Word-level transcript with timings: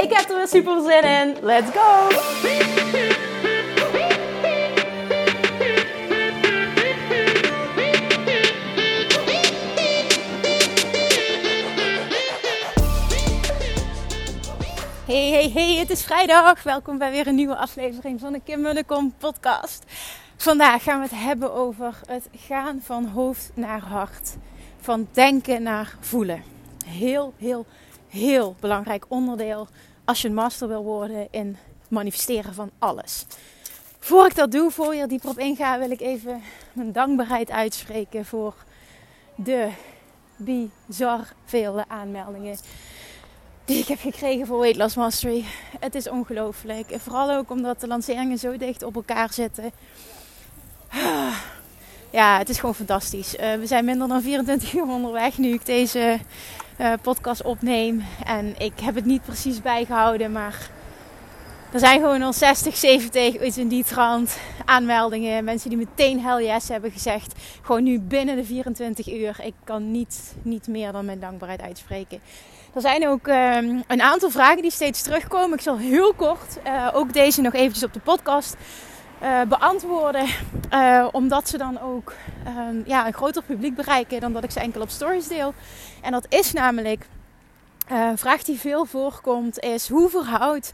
Ik 0.00 0.12
heb 0.12 0.28
er 0.30 0.36
weer 0.36 0.48
super 0.48 0.82
zin 0.82 1.02
in. 1.02 1.36
Let's 1.42 1.70
go! 1.70 2.08
Hey, 15.06 15.30
hey, 15.30 15.50
hey, 15.54 15.76
het 15.76 15.90
is 15.90 16.02
vrijdag. 16.04 16.62
Welkom 16.62 16.98
bij 16.98 17.10
weer 17.10 17.26
een 17.26 17.34
nieuwe 17.34 17.56
aflevering 17.56 18.20
van 18.20 18.32
de 18.32 18.40
Kim 18.44 18.60
Munnekom 18.60 19.14
podcast. 19.18 19.84
Vandaag 20.36 20.82
gaan 20.82 20.98
we 20.98 21.04
het 21.04 21.18
hebben 21.24 21.52
over 21.54 22.00
het 22.06 22.28
gaan 22.36 22.80
van 22.82 23.06
hoofd 23.06 23.50
naar 23.54 23.80
hart. 23.80 24.36
Van 24.80 25.08
denken 25.12 25.62
naar 25.62 25.96
voelen. 26.00 26.42
Heel, 26.86 27.34
heel, 27.38 27.66
heel 28.08 28.56
belangrijk 28.60 29.04
onderdeel 29.08 29.68
als 30.08 30.22
je 30.22 30.28
een 30.28 30.34
master 30.34 30.68
wil 30.68 30.82
worden 30.82 31.28
in 31.30 31.56
manifesteren 31.88 32.54
van 32.54 32.70
alles. 32.78 33.26
Voor 33.98 34.26
ik 34.26 34.34
dat 34.34 34.52
doe, 34.52 34.70
voor 34.70 34.94
je 34.94 35.00
er 35.00 35.08
dieper 35.08 35.30
op 35.30 35.38
inga, 35.38 35.78
wil 35.78 35.90
ik 35.90 36.00
even 36.00 36.42
mijn 36.72 36.92
dankbaarheid 36.92 37.50
uitspreken 37.50 38.24
voor 38.24 38.54
de 39.34 39.70
bizar 40.36 41.32
vele 41.44 41.84
aanmeldingen 41.88 42.56
die 43.64 43.78
ik 43.78 43.88
heb 43.88 44.00
gekregen 44.00 44.46
voor 44.46 44.58
Weight 44.58 44.78
Loss 44.78 44.96
Mastery. 44.96 45.44
Het 45.80 45.94
is 45.94 46.08
ongelooflijk. 46.08 46.86
Vooral 46.98 47.30
ook 47.30 47.50
omdat 47.50 47.80
de 47.80 47.86
lanceringen 47.86 48.38
zo 48.38 48.56
dicht 48.56 48.82
op 48.82 48.94
elkaar 48.94 49.32
zitten. 49.32 49.72
Ja, 52.10 52.38
het 52.38 52.48
is 52.48 52.58
gewoon 52.58 52.74
fantastisch. 52.74 53.34
Uh, 53.34 53.54
we 53.54 53.66
zijn 53.66 53.84
minder 53.84 54.08
dan 54.08 54.22
24 54.22 54.72
uur 54.72 54.82
onderweg 54.82 55.38
nu 55.38 55.52
ik 55.52 55.66
deze 55.66 56.18
uh, 56.80 56.92
podcast 57.02 57.42
opneem. 57.42 58.04
En 58.24 58.54
ik 58.58 58.72
heb 58.82 58.94
het 58.94 59.04
niet 59.04 59.22
precies 59.24 59.62
bijgehouden, 59.62 60.32
maar 60.32 60.70
er 61.72 61.78
zijn 61.78 62.00
gewoon 62.00 62.22
al 62.22 62.32
60, 62.32 62.76
70, 62.76 63.40
iets 63.40 63.58
in 63.58 63.68
die 63.68 63.84
trant 63.84 64.38
aanmeldingen. 64.64 65.44
Mensen 65.44 65.68
die 65.68 65.78
meteen 65.78 66.20
hell 66.20 66.44
yes 66.44 66.68
hebben 66.68 66.90
gezegd. 66.90 67.34
Gewoon 67.62 67.82
nu 67.82 68.00
binnen 68.00 68.36
de 68.36 68.44
24 68.44 69.12
uur. 69.12 69.36
Ik 69.42 69.54
kan 69.64 69.90
niet, 69.90 70.34
niet 70.42 70.66
meer 70.66 70.92
dan 70.92 71.04
mijn 71.04 71.20
dankbaarheid 71.20 71.60
uitspreken. 71.60 72.20
Er 72.74 72.80
zijn 72.80 73.08
ook 73.08 73.26
um, 73.26 73.82
een 73.86 74.02
aantal 74.02 74.30
vragen 74.30 74.62
die 74.62 74.70
steeds 74.70 75.02
terugkomen. 75.02 75.56
Ik 75.56 75.62
zal 75.62 75.78
heel 75.78 76.14
kort 76.14 76.58
uh, 76.66 76.88
ook 76.92 77.12
deze 77.12 77.40
nog 77.40 77.54
eventjes 77.54 77.84
op 77.84 77.92
de 77.92 78.00
podcast 78.00 78.56
uh, 79.22 79.42
beantwoorden. 79.42 80.26
Uh, 80.74 81.08
omdat 81.12 81.48
ze 81.48 81.58
dan 81.58 81.80
ook 81.80 82.12
um, 82.46 82.82
ja, 82.86 83.06
een 83.06 83.12
groter 83.12 83.42
publiek 83.42 83.74
bereiken 83.74 84.20
dan 84.20 84.32
dat 84.32 84.44
ik 84.44 84.50
ze 84.50 84.60
enkel 84.60 84.80
op 84.80 84.90
stories 84.90 85.28
deel. 85.28 85.54
En 86.02 86.12
dat 86.12 86.26
is 86.28 86.52
namelijk, 86.52 87.06
een 87.88 88.18
vraag 88.18 88.42
die 88.42 88.58
veel 88.58 88.84
voorkomt, 88.84 89.58
is 89.58 89.88
hoe 89.88 90.08
verhoudt 90.08 90.72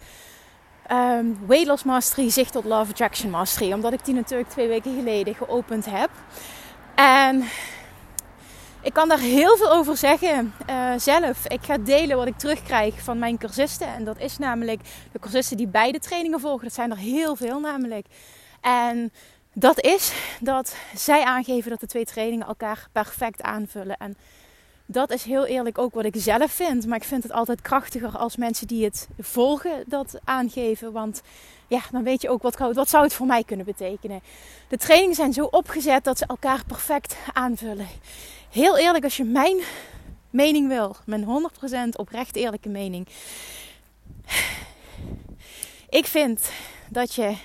um, 0.91 1.39
Weight 1.47 1.67
Loss 1.67 1.85
Mastery 1.85 2.31
zich 2.31 2.51
tot 2.51 2.65
Love 2.65 2.91
Attraction 2.91 3.31
Mastery? 3.31 3.73
Omdat 3.73 3.93
ik 3.93 4.05
die 4.05 4.15
natuurlijk 4.15 4.49
twee 4.49 4.69
weken 4.69 4.95
geleden 4.95 5.35
geopend 5.35 5.85
heb. 5.91 6.11
En 6.95 7.45
ik 8.83 8.93
kan 8.93 9.09
daar 9.09 9.19
heel 9.19 9.57
veel 9.57 9.71
over 9.71 9.97
zeggen 9.97 10.55
zelf. 10.97 11.47
Ik 11.47 11.65
ga 11.65 11.79
delen 11.79 12.17
wat 12.17 12.27
ik 12.27 12.39
terugkrijg 12.39 13.03
van 13.03 13.19
mijn 13.19 13.39
cursisten. 13.39 13.87
En 13.87 14.05
dat 14.05 14.19
is 14.19 14.39
namelijk 14.39 14.81
de 15.13 15.19
cursisten 15.19 15.57
die 15.57 15.67
beide 15.67 15.99
trainingen 15.99 16.41
volgen. 16.41 16.65
Dat 16.65 16.75
zijn 16.75 16.91
er 16.91 16.97
heel 16.97 17.37
veel 17.37 17.61
namelijk. 17.61 18.07
En 18.65 19.13
dat 19.53 19.81
is 19.81 20.13
dat 20.41 20.77
zij 20.95 21.25
aangeven 21.25 21.71
dat 21.71 21.81
de 21.81 21.87
twee 21.87 22.05
trainingen 22.05 22.47
elkaar 22.47 22.89
perfect 22.93 23.43
aanvullen. 23.43 23.97
En 23.97 24.17
dat 24.87 25.11
is 25.11 25.25
heel 25.25 25.47
eerlijk 25.47 25.79
ook 25.79 25.95
wat 25.95 26.05
ik 26.05 26.15
zelf 26.17 26.53
vind. 26.53 26.87
Maar 26.87 26.97
ik 26.97 27.05
vind 27.05 27.23
het 27.23 27.33
altijd 27.33 27.61
krachtiger 27.61 28.19
als 28.19 28.37
mensen 28.37 28.67
die 28.67 28.85
het 28.85 29.09
volgen 29.19 29.85
dat 29.87 30.19
aangeven. 30.25 30.93
Want 30.93 31.23
ja, 31.67 31.81
dan 31.91 32.03
weet 32.03 32.23
je 32.23 32.31
ook 32.31 32.43
wat, 32.43 32.57
wat 32.59 32.89
zou 32.89 33.05
het 33.05 33.15
voor 33.15 33.27
mij 33.27 33.45
kunnen 33.45 33.67
betekenen. 33.67 34.21
De 34.69 34.77
trainingen 34.77 35.15
zijn 35.15 35.33
zo 35.33 35.45
opgezet 35.45 36.05
dat 36.05 36.19
ze 36.19 36.27
elkaar 36.27 36.65
perfect 36.67 37.17
aanvullen 37.33 37.89
heel 38.55 38.79
eerlijk, 38.79 39.05
als 39.05 39.17
je 39.17 39.25
mijn 39.25 39.61
mening 40.31 40.69
wil, 40.69 40.97
mijn 41.07 41.51
100% 41.95 41.97
oprecht 41.97 42.37
eerlijke 42.37 42.69
mening. 42.69 43.07
Ik 45.89 46.07
vind 46.07 46.51
dat 46.89 47.15
je 47.15 47.37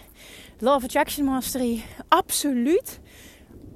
Law 0.61 0.83
Attraction 0.83 1.25
Mastery 1.25 1.83
absoluut 2.07 2.99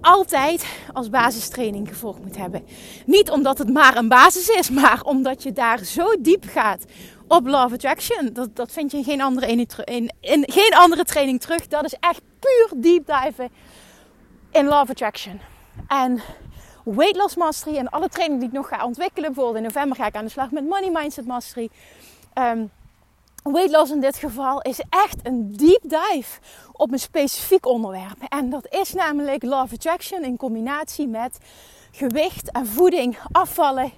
altijd 0.02 0.66
als 0.94 1.10
basistraining 1.10 1.88
gevolgd 1.88 2.24
moet 2.24 2.38
hebben. 2.38 2.66
Niet 3.06 3.30
omdat 3.30 3.58
het 3.58 3.70
maar 3.70 3.98
een 3.98 4.08
basis 4.08 4.48
is, 4.48 4.70
maar 4.70 5.02
omdat 5.04 5.44
je 5.44 5.52
daar 5.52 5.84
zo 5.84 6.22
diep 6.22 6.46
gaat 6.48 6.86
op 7.28 7.48
Law 7.48 7.66
of 7.66 7.74
Attraction. 7.74 8.30
Dat, 8.34 8.56
dat 8.56 8.72
vind 8.72 8.92
je 8.92 8.98
in 8.98 9.04
geen, 9.04 9.22
andere 9.22 9.48
in, 9.48 10.14
in 10.20 10.44
geen 10.48 10.74
andere 10.74 11.04
training 11.04 11.42
terug. 11.42 11.68
Dat 11.68 11.84
is 11.84 11.96
echt 12.00 12.22
puur 12.40 12.82
deep 12.82 13.06
diven 13.06 13.50
in 14.52 14.66
Law 14.66 14.82
of 14.82 14.90
Attraction. 14.90 15.40
En 15.88 16.22
Weight 16.84 17.16
Loss 17.16 17.36
Mastery 17.36 17.78
en 17.78 17.90
alle 17.90 18.10
trainingen 18.10 18.40
die 18.40 18.50
ik 18.50 18.56
nog 18.56 18.68
ga 18.68 18.86
ontwikkelen. 18.86 19.34
Bijvoorbeeld 19.34 19.58
in 19.58 19.64
november 19.64 19.98
ga 19.98 20.06
ik 20.06 20.16
aan 20.16 20.26
de 20.26 20.32
slag 20.32 20.52
met 20.52 20.64
Money 20.64 20.90
Mindset 20.92 21.26
Mastery. 21.26 21.70
Um, 22.34 22.72
weight 23.44 23.72
loss 23.72 23.92
in 23.92 24.00
dit 24.00 24.18
geval 24.18 24.62
is 24.62 24.82
echt 24.90 25.20
een 25.24 25.52
deep 25.52 25.82
dive 25.82 26.40
op 26.72 26.92
een 26.92 27.00
specifiek 27.00 27.66
onderwerp. 27.66 28.18
En 28.30 28.50
dat 28.50 28.68
is 28.70 28.94
namelijk 28.94 29.44
Love 29.44 29.76
Attraction 29.76 30.24
in 30.24 30.38
combinatie 30.38 31.08
met 31.08 31.38
gewicht 31.92 32.52
en 32.52 32.68
voeding, 32.68 33.18
afvallen, 33.32 33.92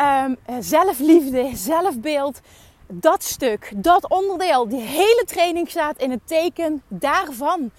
um, 0.00 0.36
zelfliefde, 0.60 1.50
zelfbeeld. 1.54 2.40
Dat 2.86 3.22
stuk, 3.22 3.72
dat 3.76 4.08
onderdeel, 4.08 4.68
die 4.68 4.80
hele 4.80 5.24
training 5.26 5.70
staat 5.70 5.98
in 5.98 6.10
het 6.10 6.26
teken 6.26 6.82
daarvan. 6.88 7.70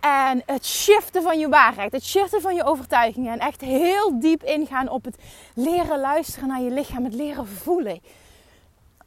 En 0.00 0.42
het 0.46 0.66
shiften 0.66 1.22
van 1.22 1.38
je 1.38 1.48
waarheid, 1.48 1.92
het 1.92 2.04
shiften 2.04 2.40
van 2.40 2.54
je 2.54 2.64
overtuigingen. 2.64 3.32
En 3.32 3.38
echt 3.38 3.60
heel 3.60 4.20
diep 4.20 4.42
ingaan 4.42 4.88
op 4.88 5.04
het 5.04 5.16
leren 5.54 6.00
luisteren 6.00 6.48
naar 6.48 6.60
je 6.60 6.70
lichaam, 6.70 7.04
het 7.04 7.14
leren 7.14 7.46
voelen. 7.46 8.00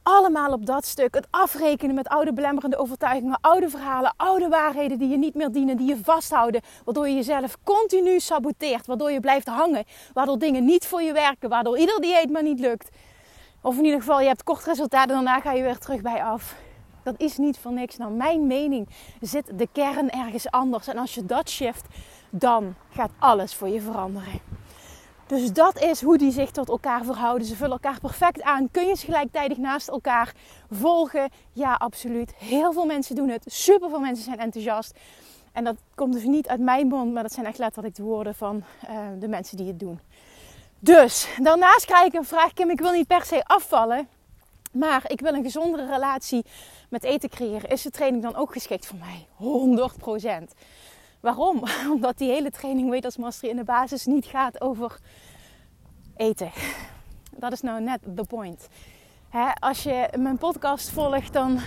Allemaal 0.03 0.51
op 0.51 0.65
dat 0.65 0.85
stuk. 0.85 1.13
Het 1.15 1.27
afrekenen 1.29 1.95
met 1.95 2.07
oude 2.07 2.33
belemmerende 2.33 2.77
overtuigingen, 2.77 3.37
oude 3.41 3.69
verhalen, 3.69 4.13
oude 4.17 4.47
waarheden 4.47 4.97
die 4.97 5.09
je 5.09 5.17
niet 5.17 5.35
meer 5.35 5.51
dienen, 5.51 5.77
die 5.77 5.87
je 5.87 5.97
vasthouden. 6.03 6.61
Waardoor 6.85 7.07
je 7.07 7.15
jezelf 7.15 7.57
continu 7.63 8.19
saboteert, 8.19 8.85
waardoor 8.85 9.11
je 9.11 9.19
blijft 9.19 9.47
hangen, 9.47 9.83
waardoor 10.13 10.37
dingen 10.37 10.65
niet 10.65 10.85
voor 10.85 11.01
je 11.01 11.13
werken, 11.13 11.49
waardoor 11.49 11.77
ieder 11.77 12.01
dieet 12.01 12.29
maar 12.29 12.43
niet 12.43 12.59
lukt. 12.59 12.89
Of 13.61 13.77
in 13.77 13.83
ieder 13.83 13.99
geval, 13.99 14.21
je 14.21 14.27
hebt 14.27 14.43
kort 14.43 14.65
resultaat 14.65 15.07
en 15.07 15.13
daarna 15.13 15.39
ga 15.39 15.51
je 15.51 15.63
weer 15.63 15.77
terug 15.77 16.01
bij 16.01 16.23
af. 16.23 16.55
Dat 17.03 17.15
is 17.17 17.37
niet 17.37 17.57
voor 17.57 17.71
niks. 17.71 17.97
Nou, 17.97 18.11
mijn 18.11 18.47
mening 18.47 18.89
zit 19.21 19.57
de 19.57 19.67
kern 19.71 20.09
ergens 20.09 20.51
anders. 20.51 20.87
En 20.87 20.97
als 20.97 21.13
je 21.13 21.25
dat 21.25 21.49
shift, 21.49 21.85
dan 22.29 22.75
gaat 22.89 23.11
alles 23.19 23.55
voor 23.55 23.67
je 23.67 23.81
veranderen. 23.81 24.39
Dus 25.31 25.53
dat 25.53 25.79
is 25.79 26.01
hoe 26.01 26.17
die 26.17 26.31
zich 26.31 26.51
tot 26.51 26.69
elkaar 26.69 27.03
verhouden. 27.03 27.47
Ze 27.47 27.55
vullen 27.55 27.71
elkaar 27.71 27.99
perfect 27.99 28.41
aan. 28.41 28.71
Kun 28.71 28.87
je 28.87 28.95
ze 28.95 29.05
gelijktijdig 29.05 29.57
naast 29.57 29.87
elkaar 29.87 30.33
volgen? 30.71 31.29
Ja, 31.53 31.73
absoluut. 31.73 32.33
Heel 32.35 32.73
veel 32.73 32.85
mensen 32.85 33.15
doen 33.15 33.29
het. 33.29 33.43
Super 33.45 33.89
veel 33.89 33.99
mensen 33.99 34.23
zijn 34.23 34.39
enthousiast. 34.39 34.97
En 35.51 35.63
dat 35.63 35.75
komt 35.95 36.13
dus 36.13 36.23
niet 36.23 36.47
uit 36.47 36.59
mijn 36.59 36.87
mond, 36.87 37.13
maar 37.13 37.23
dat 37.23 37.33
zijn 37.33 37.45
echt 37.45 37.57
letterlijk 37.57 37.95
de 37.95 38.03
woorden 38.03 38.35
van 38.35 38.63
uh, 38.89 38.99
de 39.19 39.27
mensen 39.27 39.57
die 39.57 39.67
het 39.67 39.79
doen. 39.79 39.99
Dus 40.79 41.27
daarnaast 41.41 41.85
krijg 41.85 42.05
ik 42.05 42.13
een 42.13 42.25
vraag: 42.25 42.53
Kim, 42.53 42.69
ik 42.69 42.79
wil 42.79 42.91
niet 42.91 43.07
per 43.07 43.25
se 43.25 43.43
afvallen. 43.43 44.07
Maar 44.71 45.03
ik 45.07 45.19
wil 45.19 45.33
een 45.33 45.43
gezondere 45.43 45.85
relatie 45.85 46.45
met 46.89 47.03
eten 47.03 47.29
creëren. 47.29 47.69
Is 47.69 47.81
de 47.81 47.89
training 47.89 48.23
dan 48.23 48.35
ook 48.35 48.51
geschikt 48.51 48.85
voor 48.85 48.97
mij? 48.99 49.27
100%. 50.41 50.55
Waarom? 51.21 51.63
Omdat 51.93 52.17
die 52.17 52.29
hele 52.29 52.51
training 52.51 52.87
Weight 52.87 53.03
Loss 53.03 53.17
Mastery 53.17 53.51
in 53.51 53.57
de 53.57 53.63
basis 53.63 54.05
niet 54.05 54.25
gaat 54.25 54.61
over 54.61 54.99
eten. 56.15 56.51
Dat 57.35 57.51
is 57.51 57.61
nou 57.61 57.81
net 57.81 57.99
the 58.15 58.23
point. 58.23 58.67
als 59.59 59.83
je 59.83 60.09
mijn 60.19 60.37
podcast 60.37 60.89
volgt, 60.89 61.33
dan 61.33 61.59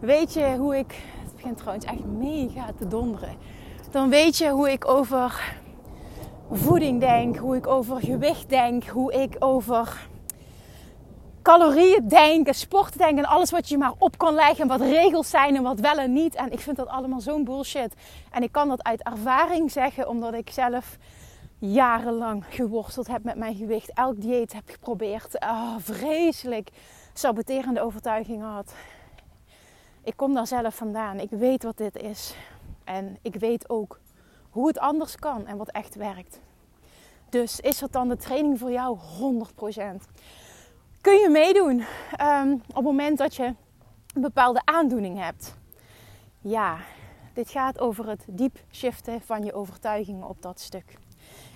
weet 0.00 0.32
je 0.32 0.56
hoe 0.58 0.78
ik. 0.78 0.94
Het 1.22 1.34
begint 1.36 1.56
trouwens 1.56 1.84
echt 1.84 2.04
mega 2.04 2.72
te 2.78 2.86
donderen. 2.86 3.36
Dan 3.90 4.08
weet 4.08 4.36
je 4.36 4.48
hoe 4.48 4.70
ik 4.70 4.88
over 4.88 5.58
voeding 6.50 7.00
denk, 7.00 7.36
hoe 7.36 7.56
ik 7.56 7.66
over 7.66 8.00
gewicht 8.00 8.48
denk, 8.48 8.84
hoe 8.84 9.12
ik 9.12 9.36
over 9.38 10.08
calorieën 11.42 12.08
denken, 12.08 12.54
sporten 12.54 12.98
denken 12.98 13.24
en 13.24 13.30
alles 13.30 13.50
wat 13.50 13.68
je 13.68 13.78
maar 13.78 13.92
op 13.98 14.18
kan 14.18 14.34
leggen. 14.34 14.60
En 14.60 14.68
wat 14.68 14.80
regels 14.80 15.30
zijn 15.30 15.56
en 15.56 15.62
wat 15.62 15.80
wel 15.80 15.96
en 15.96 16.12
niet. 16.12 16.34
En 16.34 16.52
ik 16.52 16.60
vind 16.60 16.76
dat 16.76 16.88
allemaal 16.88 17.20
zo'n 17.20 17.44
bullshit. 17.44 17.94
En 18.30 18.42
ik 18.42 18.52
kan 18.52 18.68
dat 18.68 18.82
uit 18.82 19.02
ervaring 19.02 19.70
zeggen, 19.72 20.08
omdat 20.08 20.34
ik 20.34 20.50
zelf 20.50 20.96
jarenlang 21.58 22.44
geworsteld 22.48 23.06
heb 23.06 23.24
met 23.24 23.36
mijn 23.36 23.56
gewicht. 23.56 23.92
Elk 23.94 24.20
dieet 24.20 24.52
heb 24.52 24.62
geprobeerd. 24.66 25.40
Oh, 25.40 25.74
vreselijk 25.78 26.70
saboterende 27.12 27.80
overtuigingen 27.80 28.46
had. 28.46 28.74
Ik 30.04 30.16
kom 30.16 30.34
daar 30.34 30.46
zelf 30.46 30.74
vandaan. 30.74 31.20
Ik 31.20 31.30
weet 31.30 31.62
wat 31.62 31.76
dit 31.76 31.96
is. 31.96 32.34
En 32.84 33.18
ik 33.22 33.34
weet 33.34 33.68
ook 33.68 34.00
hoe 34.50 34.66
het 34.66 34.78
anders 34.78 35.16
kan 35.16 35.46
en 35.46 35.56
wat 35.56 35.70
echt 35.70 35.94
werkt. 35.94 36.40
Dus 37.28 37.60
is 37.60 37.78
dat 37.78 37.92
dan 37.92 38.08
de 38.08 38.16
training 38.16 38.58
voor 38.58 38.70
jou 38.70 38.98
100%? 38.98 39.02
Kun 41.00 41.18
je 41.18 41.28
meedoen 41.28 41.84
um, 42.20 42.52
op 42.52 42.74
het 42.74 42.84
moment 42.84 43.18
dat 43.18 43.34
je 43.34 43.44
een 44.14 44.20
bepaalde 44.20 44.60
aandoening 44.64 45.18
hebt? 45.18 45.54
Ja, 46.40 46.78
dit 47.34 47.50
gaat 47.50 47.78
over 47.78 48.08
het 48.08 48.24
diep 48.26 48.58
shiften 48.72 49.20
van 49.20 49.44
je 49.44 49.52
overtuigingen 49.52 50.28
op 50.28 50.42
dat 50.42 50.60
stuk. 50.60 50.98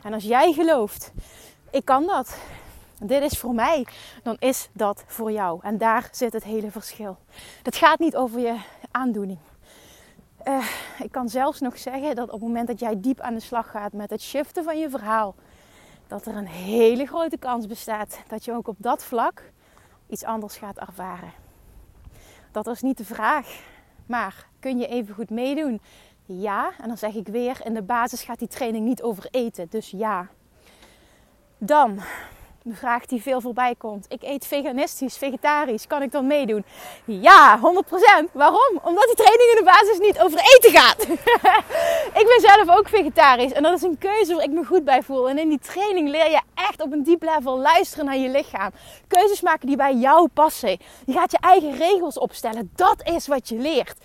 En 0.02 0.12
als 0.12 0.24
jij 0.24 0.52
gelooft, 0.52 1.12
ik 1.70 1.84
kan 1.84 2.06
dat, 2.06 2.38
dit 3.00 3.22
is 3.22 3.38
voor 3.38 3.54
mij, 3.54 3.86
dan 4.22 4.36
is 4.38 4.68
dat 4.72 5.04
voor 5.06 5.32
jou. 5.32 5.58
En 5.62 5.78
daar 5.78 6.08
zit 6.12 6.32
het 6.32 6.44
hele 6.44 6.70
verschil. 6.70 7.16
Het 7.62 7.76
gaat 7.76 7.98
niet 7.98 8.16
over 8.16 8.40
je 8.40 8.56
aandoening. 8.90 9.38
Uh, 10.44 10.66
ik 10.98 11.12
kan 11.12 11.28
zelfs 11.28 11.60
nog 11.60 11.78
zeggen 11.78 12.14
dat 12.14 12.26
op 12.26 12.40
het 12.40 12.48
moment 12.48 12.66
dat 12.66 12.80
jij 12.80 13.00
diep 13.00 13.20
aan 13.20 13.34
de 13.34 13.40
slag 13.40 13.70
gaat 13.70 13.92
met 13.92 14.10
het 14.10 14.22
shiften 14.22 14.64
van 14.64 14.78
je 14.78 14.90
verhaal, 14.90 15.34
dat 16.06 16.26
er 16.26 16.36
een 16.36 16.46
hele 16.46 17.06
grote 17.06 17.36
kans 17.38 17.66
bestaat 17.66 18.18
dat 18.28 18.44
je 18.44 18.52
ook 18.52 18.68
op 18.68 18.76
dat 18.78 19.04
vlak 19.04 19.42
iets 20.06 20.24
anders 20.24 20.56
gaat 20.56 20.78
ervaren. 20.78 21.32
Dat 22.50 22.66
is 22.66 22.82
niet 22.82 22.98
de 22.98 23.04
vraag, 23.04 23.62
maar 24.06 24.46
kun 24.60 24.78
je 24.78 24.86
even 24.86 25.14
goed 25.14 25.30
meedoen? 25.30 25.80
Ja, 26.26 26.72
en 26.80 26.88
dan 26.88 26.98
zeg 26.98 27.14
ik 27.14 27.28
weer, 27.28 27.60
in 27.64 27.74
de 27.74 27.82
basis 27.82 28.22
gaat 28.22 28.38
die 28.38 28.48
training 28.48 28.84
niet 28.84 29.02
over 29.02 29.28
eten, 29.30 29.66
dus 29.70 29.90
ja. 29.90 30.28
Dan 31.58 32.00
een 32.64 32.76
vraag 32.76 33.06
die 33.06 33.22
veel 33.22 33.40
voorbij 33.40 33.74
komt. 33.78 34.06
Ik 34.08 34.22
eet 34.22 34.46
veganistisch, 34.46 35.16
vegetarisch. 35.16 35.86
Kan 35.86 36.02
ik 36.02 36.12
dan 36.12 36.26
meedoen? 36.26 36.64
Ja, 37.04 37.58
100%. 37.58 37.62
Waarom? 38.32 38.78
Omdat 38.82 39.04
die 39.04 39.24
training 39.24 39.50
in 39.50 39.56
de 39.56 39.62
basis 39.64 39.98
niet 39.98 40.20
over 40.20 40.38
eten 40.38 40.80
gaat. 40.80 41.02
ik 42.20 42.26
ben 42.26 42.40
zelf 42.40 42.78
ook 42.78 42.88
vegetarisch. 42.88 43.52
En 43.52 43.62
dat 43.62 43.76
is 43.76 43.82
een 43.82 43.98
keuze 43.98 44.34
waar 44.34 44.44
ik 44.44 44.50
me 44.50 44.64
goed 44.64 44.84
bij 44.84 45.02
voel. 45.02 45.28
En 45.28 45.38
in 45.38 45.48
die 45.48 45.58
training 45.58 46.08
leer 46.08 46.30
je 46.30 46.40
echt 46.54 46.80
op 46.80 46.92
een 46.92 47.02
diep 47.02 47.22
level 47.22 47.58
luisteren 47.58 48.04
naar 48.04 48.16
je 48.16 48.28
lichaam. 48.28 48.70
Keuzes 49.08 49.40
maken 49.40 49.66
die 49.66 49.76
bij 49.76 49.94
jou 49.94 50.28
passen. 50.28 50.78
Je 51.06 51.12
gaat 51.12 51.30
je 51.30 51.38
eigen 51.40 51.76
regels 51.76 52.18
opstellen. 52.18 52.70
Dat 52.74 53.02
is 53.02 53.26
wat 53.26 53.48
je 53.48 53.56
leert. 53.56 53.98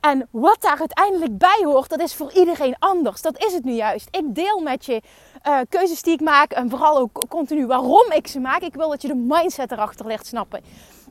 En 0.00 0.28
wat 0.30 0.56
daar 0.60 0.78
uiteindelijk 0.78 1.38
bij 1.38 1.60
hoort, 1.64 1.90
dat 1.90 2.00
is 2.00 2.14
voor 2.14 2.32
iedereen 2.32 2.76
anders. 2.78 3.22
Dat 3.22 3.44
is 3.44 3.52
het 3.52 3.64
nu 3.64 3.72
juist. 3.72 4.08
Ik 4.10 4.34
deel 4.34 4.60
met 4.60 4.84
je 4.84 5.02
uh, 5.46 5.58
keuzes 5.68 6.02
die 6.02 6.12
ik 6.12 6.20
maak 6.20 6.52
en 6.52 6.70
vooral 6.70 6.98
ook 6.98 7.22
continu 7.28 7.66
waarom 7.66 8.10
ik 8.12 8.26
ze 8.26 8.40
maak. 8.40 8.60
Ik 8.60 8.74
wil 8.74 8.88
dat 8.88 9.02
je 9.02 9.08
de 9.08 9.14
mindset 9.14 9.72
erachter 9.72 10.06
leert 10.06 10.26
snappen. 10.26 10.60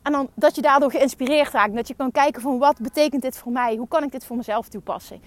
En 0.03 0.11
dan 0.11 0.29
dat 0.35 0.55
je 0.55 0.61
daardoor 0.61 0.91
geïnspireerd 0.91 1.51
raakt. 1.51 1.75
Dat 1.75 1.87
je 1.87 1.93
kan 1.93 2.11
kijken 2.11 2.41
van 2.41 2.59
wat 2.59 2.79
betekent 2.79 3.21
dit 3.21 3.37
voor 3.37 3.51
mij? 3.51 3.75
Hoe 3.75 3.87
kan 3.87 4.03
ik 4.03 4.11
dit 4.11 4.25
voor 4.25 4.37
mezelf 4.37 4.67
toepassen? 4.67 5.21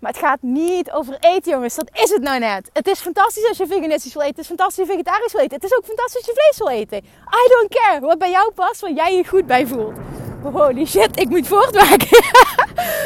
Maar 0.00 0.10
het 0.10 0.20
gaat 0.20 0.42
niet 0.42 0.90
over 0.90 1.16
eten, 1.20 1.52
jongens. 1.52 1.74
Dat 1.74 1.90
is 1.92 2.10
het 2.10 2.22
nou 2.22 2.38
net. 2.38 2.70
Het 2.72 2.86
is 2.86 3.00
fantastisch 3.00 3.48
als 3.48 3.56
je 3.56 3.66
veganistisch 3.66 4.14
wil 4.14 4.22
eten. 4.22 4.34
Het 4.34 4.44
is 4.44 4.56
fantastisch 4.56 4.78
als 4.78 4.88
je 4.88 4.94
vegetarisch 4.94 5.32
wil 5.32 5.40
eten. 5.40 5.54
Het 5.54 5.64
is 5.64 5.76
ook 5.76 5.84
fantastisch 5.84 6.16
als 6.16 6.26
je 6.26 6.32
vlees 6.32 6.58
wil 6.58 6.80
eten. 6.80 6.98
I 7.44 7.48
don't 7.48 7.68
care. 7.68 8.00
Wat 8.00 8.18
bij 8.18 8.30
jou 8.30 8.52
past, 8.52 8.80
waar 8.80 8.92
jij 8.92 9.16
je 9.16 9.26
goed 9.26 9.46
bij 9.46 9.66
voelt. 9.66 9.94
Holy 10.42 10.84
shit, 10.84 11.20
ik 11.20 11.28
moet 11.28 11.46
voortmaken. 11.46 12.08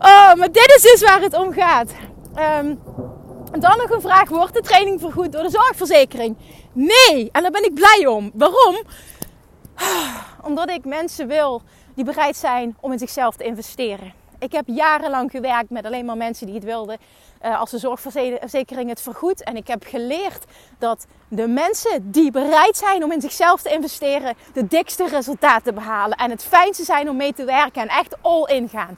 oh, 0.00 0.34
maar 0.34 0.52
dit 0.52 0.72
is 0.76 0.82
dus 0.82 1.02
waar 1.02 1.20
het 1.20 1.34
om 1.34 1.52
gaat. 1.52 1.90
Um, 2.38 2.82
dan 3.60 3.76
nog 3.78 3.90
een 3.90 4.00
vraag: 4.00 4.28
wordt 4.28 4.54
de 4.54 4.60
training 4.60 5.00
vergoed 5.00 5.32
door 5.32 5.42
de 5.42 5.50
zorgverzekering? 5.50 6.36
Nee, 6.72 7.28
en 7.32 7.42
daar 7.42 7.50
ben 7.50 7.64
ik 7.64 7.74
blij 7.74 8.06
om. 8.06 8.30
Waarom? 8.34 8.76
Omdat 10.48 10.70
ik 10.70 10.84
mensen 10.84 11.26
wil 11.26 11.62
die 11.94 12.04
bereid 12.04 12.36
zijn 12.36 12.76
om 12.80 12.92
in 12.92 12.98
zichzelf 12.98 13.36
te 13.36 13.44
investeren. 13.44 14.12
Ik 14.38 14.52
heb 14.52 14.64
jarenlang 14.66 15.30
gewerkt 15.30 15.70
met 15.70 15.84
alleen 15.84 16.04
maar 16.04 16.16
mensen 16.16 16.46
die 16.46 16.54
het 16.54 16.64
wilden 16.64 16.98
uh, 17.44 17.60
als 17.60 17.70
de 17.70 17.78
zorgverzekering 17.78 18.88
het 18.88 19.00
vergoedt. 19.00 19.42
En 19.42 19.56
ik 19.56 19.66
heb 19.66 19.84
geleerd 19.86 20.44
dat 20.78 21.06
de 21.28 21.48
mensen 21.48 22.10
die 22.10 22.30
bereid 22.30 22.76
zijn 22.76 23.04
om 23.04 23.12
in 23.12 23.20
zichzelf 23.20 23.62
te 23.62 23.70
investeren, 23.70 24.34
de 24.52 24.66
dikste 24.66 25.08
resultaten 25.08 25.74
behalen. 25.74 26.16
En 26.16 26.30
het 26.30 26.44
fijnste 26.44 26.84
zijn 26.84 27.08
om 27.08 27.16
mee 27.16 27.32
te 27.32 27.44
werken 27.44 27.82
en 27.82 27.88
echt 27.88 28.16
all 28.20 28.44
in 28.44 28.68
gaan. 28.68 28.96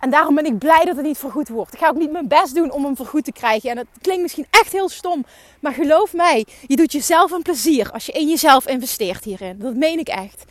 En 0.00 0.10
daarom 0.10 0.34
ben 0.34 0.44
ik 0.44 0.58
blij 0.58 0.84
dat 0.84 0.96
het 0.96 1.04
niet 1.04 1.18
vergoed 1.18 1.48
wordt. 1.48 1.72
Ik 1.72 1.78
ga 1.78 1.88
ook 1.88 1.96
niet 1.96 2.10
mijn 2.10 2.28
best 2.28 2.54
doen 2.54 2.70
om 2.70 2.84
hem 2.84 2.96
vergoed 2.96 3.24
te 3.24 3.32
krijgen. 3.32 3.70
En 3.70 3.76
het 3.76 3.86
klinkt 4.00 4.22
misschien 4.22 4.46
echt 4.50 4.72
heel 4.72 4.88
stom. 4.88 5.24
Maar 5.60 5.72
geloof 5.72 6.12
mij, 6.12 6.46
je 6.66 6.76
doet 6.76 6.92
jezelf 6.92 7.30
een 7.30 7.42
plezier 7.42 7.90
als 7.92 8.06
je 8.06 8.12
in 8.12 8.28
jezelf 8.28 8.66
investeert 8.66 9.24
hierin. 9.24 9.58
Dat 9.58 9.74
meen 9.74 9.98
ik 9.98 10.08
echt. 10.08 10.44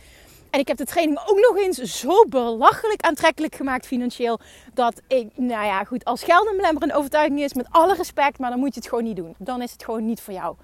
En 0.50 0.60
ik 0.60 0.68
heb 0.68 0.76
de 0.76 0.84
training 0.84 1.18
ook 1.26 1.38
nog 1.38 1.56
eens 1.56 2.00
zo 2.00 2.24
belachelijk 2.28 3.02
aantrekkelijk 3.02 3.54
gemaakt 3.54 3.86
financieel. 3.86 4.40
Dat 4.74 5.00
ik, 5.08 5.26
nou 5.34 5.66
ja, 5.66 5.84
goed, 5.84 6.04
als 6.04 6.22
geld 6.22 6.46
een 6.50 6.56
belemmerende 6.56 6.94
overtuiging 6.94 7.40
is, 7.40 7.52
met 7.54 7.66
alle 7.70 7.94
respect, 7.94 8.38
maar 8.38 8.50
dan 8.50 8.58
moet 8.58 8.74
je 8.74 8.80
het 8.80 8.88
gewoon 8.88 9.04
niet 9.04 9.16
doen. 9.16 9.34
Dan 9.38 9.62
is 9.62 9.72
het 9.72 9.84
gewoon 9.84 10.06
niet 10.06 10.20
voor 10.20 10.34
jou. 10.34 10.56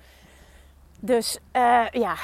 Dus 1.01 1.39
uh, 1.57 1.85
ja, 1.91 2.17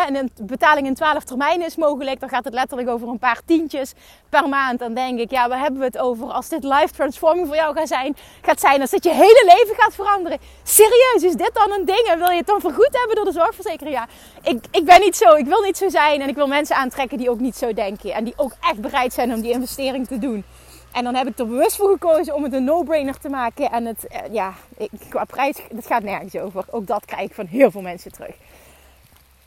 en 0.00 0.14
een 0.14 0.30
betaling 0.42 0.86
in 0.86 0.94
12 0.94 1.24
termijnen 1.24 1.66
is 1.66 1.76
mogelijk. 1.76 2.20
Dan 2.20 2.28
gaat 2.28 2.44
het 2.44 2.54
letterlijk 2.54 2.88
over 2.88 3.08
een 3.08 3.18
paar 3.18 3.40
tientjes 3.44 3.92
per 4.28 4.48
maand. 4.48 4.78
Dan 4.78 4.94
denk 4.94 5.18
ik, 5.18 5.30
ja, 5.30 5.48
waar 5.48 5.58
hebben 5.58 5.80
we 5.80 5.86
het 5.86 5.98
over? 5.98 6.26
Als 6.26 6.48
dit 6.48 6.64
life 6.64 6.90
transforming 6.94 7.46
voor 7.46 7.56
jou 7.56 7.74
gaat 7.76 7.88
zijn, 7.88 8.16
gaat 8.42 8.60
zijn 8.60 8.80
als 8.80 8.90
dit 8.90 9.04
je 9.04 9.12
hele 9.12 9.54
leven 9.58 9.76
gaat 9.76 9.94
veranderen. 9.94 10.38
Serieus, 10.62 11.22
is 11.22 11.34
dit 11.34 11.50
dan 11.52 11.72
een 11.72 11.84
ding? 11.84 12.06
En 12.06 12.18
wil 12.18 12.30
je 12.30 12.36
het 12.36 12.46
dan 12.46 12.60
vergoed 12.60 12.98
hebben 12.98 13.16
door 13.16 13.24
de 13.24 13.32
zorgverzekering? 13.32 13.96
Ja, 13.96 14.06
ik, 14.42 14.64
ik 14.70 14.84
ben 14.84 15.00
niet 15.00 15.16
zo. 15.16 15.34
Ik 15.34 15.46
wil 15.46 15.60
niet 15.60 15.76
zo 15.76 15.88
zijn. 15.88 16.20
En 16.20 16.28
ik 16.28 16.34
wil 16.34 16.46
mensen 16.46 16.76
aantrekken 16.76 17.18
die 17.18 17.30
ook 17.30 17.40
niet 17.40 17.56
zo 17.56 17.72
denken. 17.72 18.12
En 18.12 18.24
die 18.24 18.34
ook 18.36 18.52
echt 18.60 18.80
bereid 18.80 19.12
zijn 19.12 19.34
om 19.34 19.40
die 19.40 19.52
investering 19.52 20.06
te 20.06 20.18
doen. 20.18 20.44
En 20.92 21.04
dan 21.04 21.14
heb 21.14 21.26
ik 21.26 21.38
er 21.38 21.46
bewust 21.46 21.76
voor 21.76 21.90
gekozen 21.90 22.34
om 22.34 22.42
het 22.42 22.52
een 22.52 22.64
no-brainer 22.64 23.18
te 23.18 23.28
maken. 23.28 23.70
En 23.70 23.84
het, 23.84 24.06
eh, 24.06 24.20
ja, 24.32 24.52
ik, 24.76 24.90
qua 25.08 25.24
prijs, 25.24 25.56
het 25.74 25.86
gaat 25.86 26.02
nergens 26.02 26.36
over. 26.36 26.64
Ook 26.70 26.86
dat 26.86 27.04
krijg 27.04 27.22
ik 27.22 27.34
van 27.34 27.46
heel 27.46 27.70
veel 27.70 27.80
mensen 27.80 28.12
terug. 28.12 28.34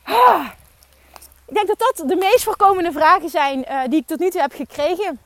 Ah. 0.06 0.46
Ik 1.48 1.54
denk 1.54 1.68
dat 1.68 1.80
dat 1.80 2.10
de 2.10 2.16
meest 2.16 2.44
voorkomende 2.44 2.92
vragen 2.92 3.30
zijn 3.30 3.66
uh, 3.70 3.82
die 3.90 4.00
ik 4.00 4.08
tot 4.08 4.20
nu 4.20 4.30
toe 4.30 4.42
heb 4.42 4.54
gekregen. 4.54 5.20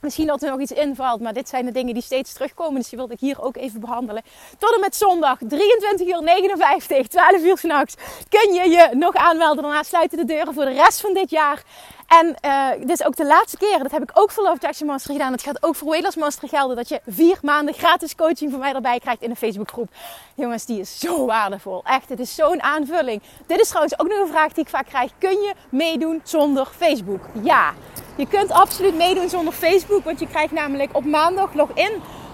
Misschien 0.00 0.26
dat 0.26 0.42
er 0.42 0.50
nog 0.50 0.60
iets 0.60 0.72
invalt, 0.72 1.20
maar 1.20 1.32
dit 1.32 1.48
zijn 1.48 1.64
de 1.64 1.72
dingen 1.72 1.94
die 1.94 2.02
steeds 2.02 2.32
terugkomen. 2.32 2.74
Dus 2.74 2.88
die 2.88 2.98
wilde 2.98 3.14
ik 3.14 3.20
hier 3.20 3.42
ook 3.42 3.56
even 3.56 3.80
behandelen. 3.80 4.22
Tot 4.58 4.74
en 4.74 4.80
met 4.80 4.96
zondag, 4.96 5.38
23 5.48 6.06
uur 6.06 6.22
59, 6.22 7.06
12 7.06 7.42
uur 7.42 7.58
s'nachts, 7.58 7.94
kun 8.28 8.54
je 8.54 8.68
je 8.68 8.88
nog 8.92 9.14
aanmelden. 9.14 9.62
Daarna 9.62 9.82
sluiten 9.82 10.18
de 10.18 10.24
deuren 10.24 10.54
voor 10.54 10.64
de 10.64 10.72
rest 10.72 11.00
van 11.00 11.14
dit 11.14 11.30
jaar. 11.30 11.62
En 12.06 12.36
uh, 12.44 12.70
dit 12.78 12.90
is 12.90 13.04
ook 13.04 13.16
de 13.16 13.26
laatste 13.26 13.56
keer. 13.56 13.78
Dat 13.78 13.90
heb 13.90 14.02
ik 14.02 14.10
ook 14.14 14.30
voor 14.30 14.42
Love 14.42 14.54
Attraction 14.54 14.86
Master 14.86 15.12
gedaan. 15.12 15.32
Het 15.32 15.42
gaat 15.42 15.62
ook 15.62 15.76
voor 15.76 15.88
Weightless 15.88 16.16
Master 16.16 16.48
gelden. 16.48 16.76
Dat 16.76 16.88
je 16.88 17.00
vier 17.06 17.38
maanden 17.42 17.74
gratis 17.74 18.14
coaching 18.14 18.50
van 18.50 18.60
mij 18.60 18.74
erbij 18.74 18.98
krijgt 18.98 19.22
in 19.22 19.30
een 19.30 19.36
Facebookgroep. 19.36 19.88
Jongens, 20.34 20.66
die 20.66 20.80
is 20.80 20.98
zo 20.98 21.26
waardevol. 21.26 21.82
Echt, 21.84 22.08
het 22.08 22.20
is 22.20 22.34
zo'n 22.34 22.62
aanvulling. 22.62 23.22
Dit 23.46 23.60
is 23.60 23.68
trouwens 23.68 23.98
ook 23.98 24.08
nog 24.08 24.18
een 24.18 24.28
vraag 24.28 24.52
die 24.52 24.64
ik 24.64 24.70
vaak 24.70 24.86
krijg. 24.86 25.12
Kun 25.18 25.30
je 25.30 25.54
meedoen 25.70 26.20
zonder 26.24 26.66
Facebook? 26.76 27.20
Ja. 27.42 27.74
Je 28.16 28.26
kunt 28.26 28.50
absoluut 28.50 28.94
meedoen 28.94 29.28
zonder 29.28 29.52
Facebook. 29.52 30.04
Want 30.04 30.20
je 30.20 30.26
krijgt 30.26 30.52
namelijk 30.52 30.96
op 30.96 31.04
maandag 31.04 31.54
login 31.54 31.92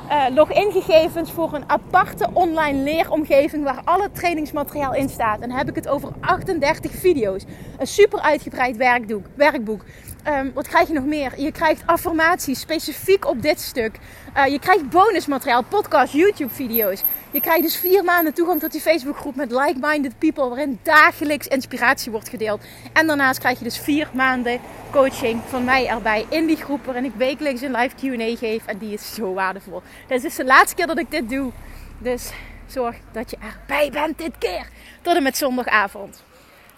uh, 0.08 0.24
logingegevens 0.34 1.30
voor 1.30 1.54
een 1.54 1.64
aparte 1.70 2.28
online 2.32 2.82
leeromgeving 2.82 3.64
waar 3.64 3.80
alle 3.84 4.10
trainingsmateriaal 4.12 4.94
in 4.94 5.08
staat. 5.08 5.40
En 5.40 5.48
dan 5.48 5.58
heb 5.58 5.68
ik 5.68 5.74
het 5.74 5.88
over 5.88 6.08
38 6.20 6.90
video's. 6.90 7.44
Een 7.78 7.86
super 7.86 8.20
uitgebreid 8.20 8.76
werkboek. 8.76 9.26
werkboek. 9.34 9.84
Um, 10.28 10.52
wat 10.54 10.68
krijg 10.68 10.88
je 10.88 10.94
nog 10.94 11.04
meer? 11.04 11.40
Je 11.40 11.52
krijgt 11.52 11.82
affirmaties 11.86 12.60
specifiek 12.60 13.26
op 13.26 13.42
dit 13.42 13.60
stuk. 13.60 13.98
Uh, 14.36 14.46
je 14.46 14.58
krijgt 14.58 14.88
bonusmateriaal, 14.88 15.62
podcast, 15.62 16.12
YouTube-video's. 16.12 17.02
Je 17.30 17.40
krijgt 17.40 17.62
dus 17.62 17.76
vier 17.76 18.04
maanden 18.04 18.34
toegang 18.34 18.60
tot 18.60 18.72
die 18.72 18.80
Facebookgroep 18.80 19.36
met 19.36 19.50
like-minded 19.50 20.18
people, 20.18 20.48
waarin 20.48 20.78
dagelijks 20.82 21.46
inspiratie 21.46 22.10
wordt 22.10 22.28
gedeeld. 22.28 22.62
En 22.92 23.06
daarnaast 23.06 23.38
krijg 23.38 23.58
je 23.58 23.64
dus 23.64 23.78
vier 23.78 24.08
maanden 24.12 24.60
coaching 24.90 25.40
van 25.48 25.64
mij 25.64 25.88
erbij 25.88 26.26
in 26.28 26.46
die 26.46 26.56
groep, 26.56 26.84
waarin 26.84 27.04
ik 27.04 27.14
wekelijks 27.16 27.60
een 27.60 27.76
live 27.76 27.94
QA 27.96 28.36
geef. 28.36 28.66
En 28.66 28.78
die 28.78 28.92
is 28.92 29.14
zo 29.14 29.34
waardevol. 29.34 29.82
Dit 30.08 30.24
is 30.24 30.34
de 30.34 30.44
laatste 30.44 30.74
keer 30.74 30.86
dat 30.86 30.98
ik 30.98 31.10
dit 31.10 31.28
doe. 31.28 31.52
Dus 31.98 32.30
zorg 32.66 32.96
dat 33.12 33.30
je 33.30 33.36
erbij 33.36 33.90
bent 33.90 34.18
dit 34.18 34.38
keer. 34.38 34.66
Tot 35.02 35.16
en 35.16 35.22
met 35.22 35.36
zondagavond. 35.36 36.22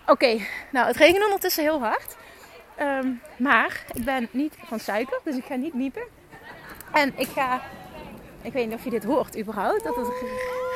Oké, 0.07 0.39
nou 0.73 0.87
het 0.87 0.97
regent 0.97 1.25
ondertussen 1.25 1.63
heel 1.63 1.81
hard. 1.81 2.17
Um, 2.81 3.21
maar 3.37 3.85
ik 3.93 4.05
ben 4.05 4.29
niet 4.31 4.55
van 4.67 4.81
suiker, 4.81 5.21
dus 5.25 5.37
ik 5.37 5.45
ga 5.45 5.55
niet 5.55 5.75
niepen. 5.75 6.03
En 6.93 7.13
ik 7.17 7.29
ga, 7.35 7.61
ik 8.43 8.53
weet 8.53 8.67
niet 8.67 8.75
of 8.75 8.85
je 8.85 8.91
dit 8.91 9.05
hoort 9.05 9.39
überhaupt, 9.39 9.85
dat 9.85 9.97
het 9.97 10.09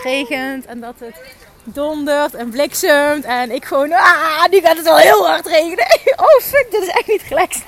regent 0.03 0.67
en 0.67 0.81
dat 0.81 0.95
het 0.99 1.21
dondert 1.65 2.35
en 2.35 2.51
bliksemt. 2.51 3.25
En 3.25 3.51
ik 3.51 3.65
gewoon, 3.65 3.93
ah, 3.93 4.47
nu 4.51 4.61
gaat 4.61 4.77
het 4.77 4.85
wel 4.85 4.97
heel 4.97 5.27
hard 5.27 5.47
regenen. 5.47 5.87
Oh 6.17 6.41
fuck, 6.41 6.67
dit 6.71 6.83
is 6.83 6.89
echt 6.89 7.07
niet 7.07 7.23
relaxed. 7.23 7.63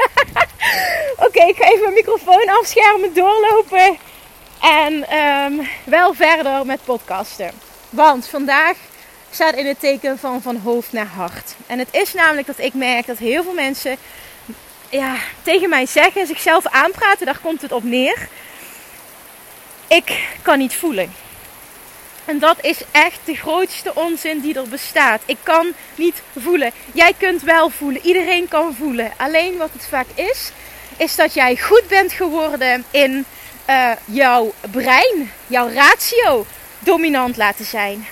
Oké, 1.26 1.44
ik 1.44 1.56
ga 1.56 1.64
even 1.64 1.82
mijn 1.82 1.94
microfoon 1.94 2.48
afschermen, 2.48 3.14
doorlopen. 3.14 3.98
En 4.60 5.08
ehm, 5.08 5.52
wel 5.84 6.14
verder 6.14 6.66
met 6.66 6.84
podcasten. 6.84 7.50
Want 7.90 8.28
vandaag 8.28 8.76
staat 9.30 9.54
in 9.54 9.66
het 9.66 9.80
teken 9.80 10.18
van 10.18 10.42
van 10.42 10.56
hoofd 10.56 10.92
naar 10.92 11.06
hart. 11.06 11.54
En 11.66 11.78
het 11.78 11.88
is 11.90 12.12
namelijk 12.14 12.46
dat 12.46 12.58
ik 12.58 12.74
merk 12.74 13.06
dat 13.06 13.18
heel 13.18 13.42
veel 13.42 13.54
mensen 13.54 13.96
ja, 14.88 15.16
tegen 15.42 15.68
mij 15.68 15.86
zeggen, 15.86 16.26
zichzelf 16.26 16.66
aanpraten, 16.66 17.26
daar 17.26 17.38
komt 17.42 17.62
het 17.62 17.72
op 17.72 17.84
neer. 17.84 18.28
Ik 19.88 20.28
kan 20.42 20.58
niet 20.58 20.74
voelen. 20.74 21.12
En 22.24 22.38
dat 22.38 22.64
is 22.64 22.80
echt 22.90 23.18
de 23.24 23.34
grootste 23.34 23.94
onzin 23.94 24.40
die 24.40 24.54
er 24.54 24.68
bestaat. 24.68 25.22
Ik 25.26 25.36
kan 25.42 25.72
niet 25.94 26.22
voelen. 26.38 26.72
Jij 26.92 27.12
kunt 27.18 27.42
wel 27.42 27.70
voelen. 27.70 28.06
Iedereen 28.06 28.48
kan 28.48 28.74
voelen. 28.74 29.12
Alleen 29.16 29.56
wat 29.56 29.70
het 29.72 29.86
vaak 29.88 30.06
is, 30.14 30.52
is 30.96 31.16
dat 31.16 31.34
jij 31.34 31.56
goed 31.56 31.88
bent 31.88 32.12
geworden 32.12 32.84
in 32.90 33.24
uh, 33.68 33.90
jouw 34.04 34.52
brein, 34.70 35.32
jouw 35.46 35.68
ratio 35.72 36.46
dominant 36.78 37.36
laten 37.36 37.64
zijn. 37.64 38.06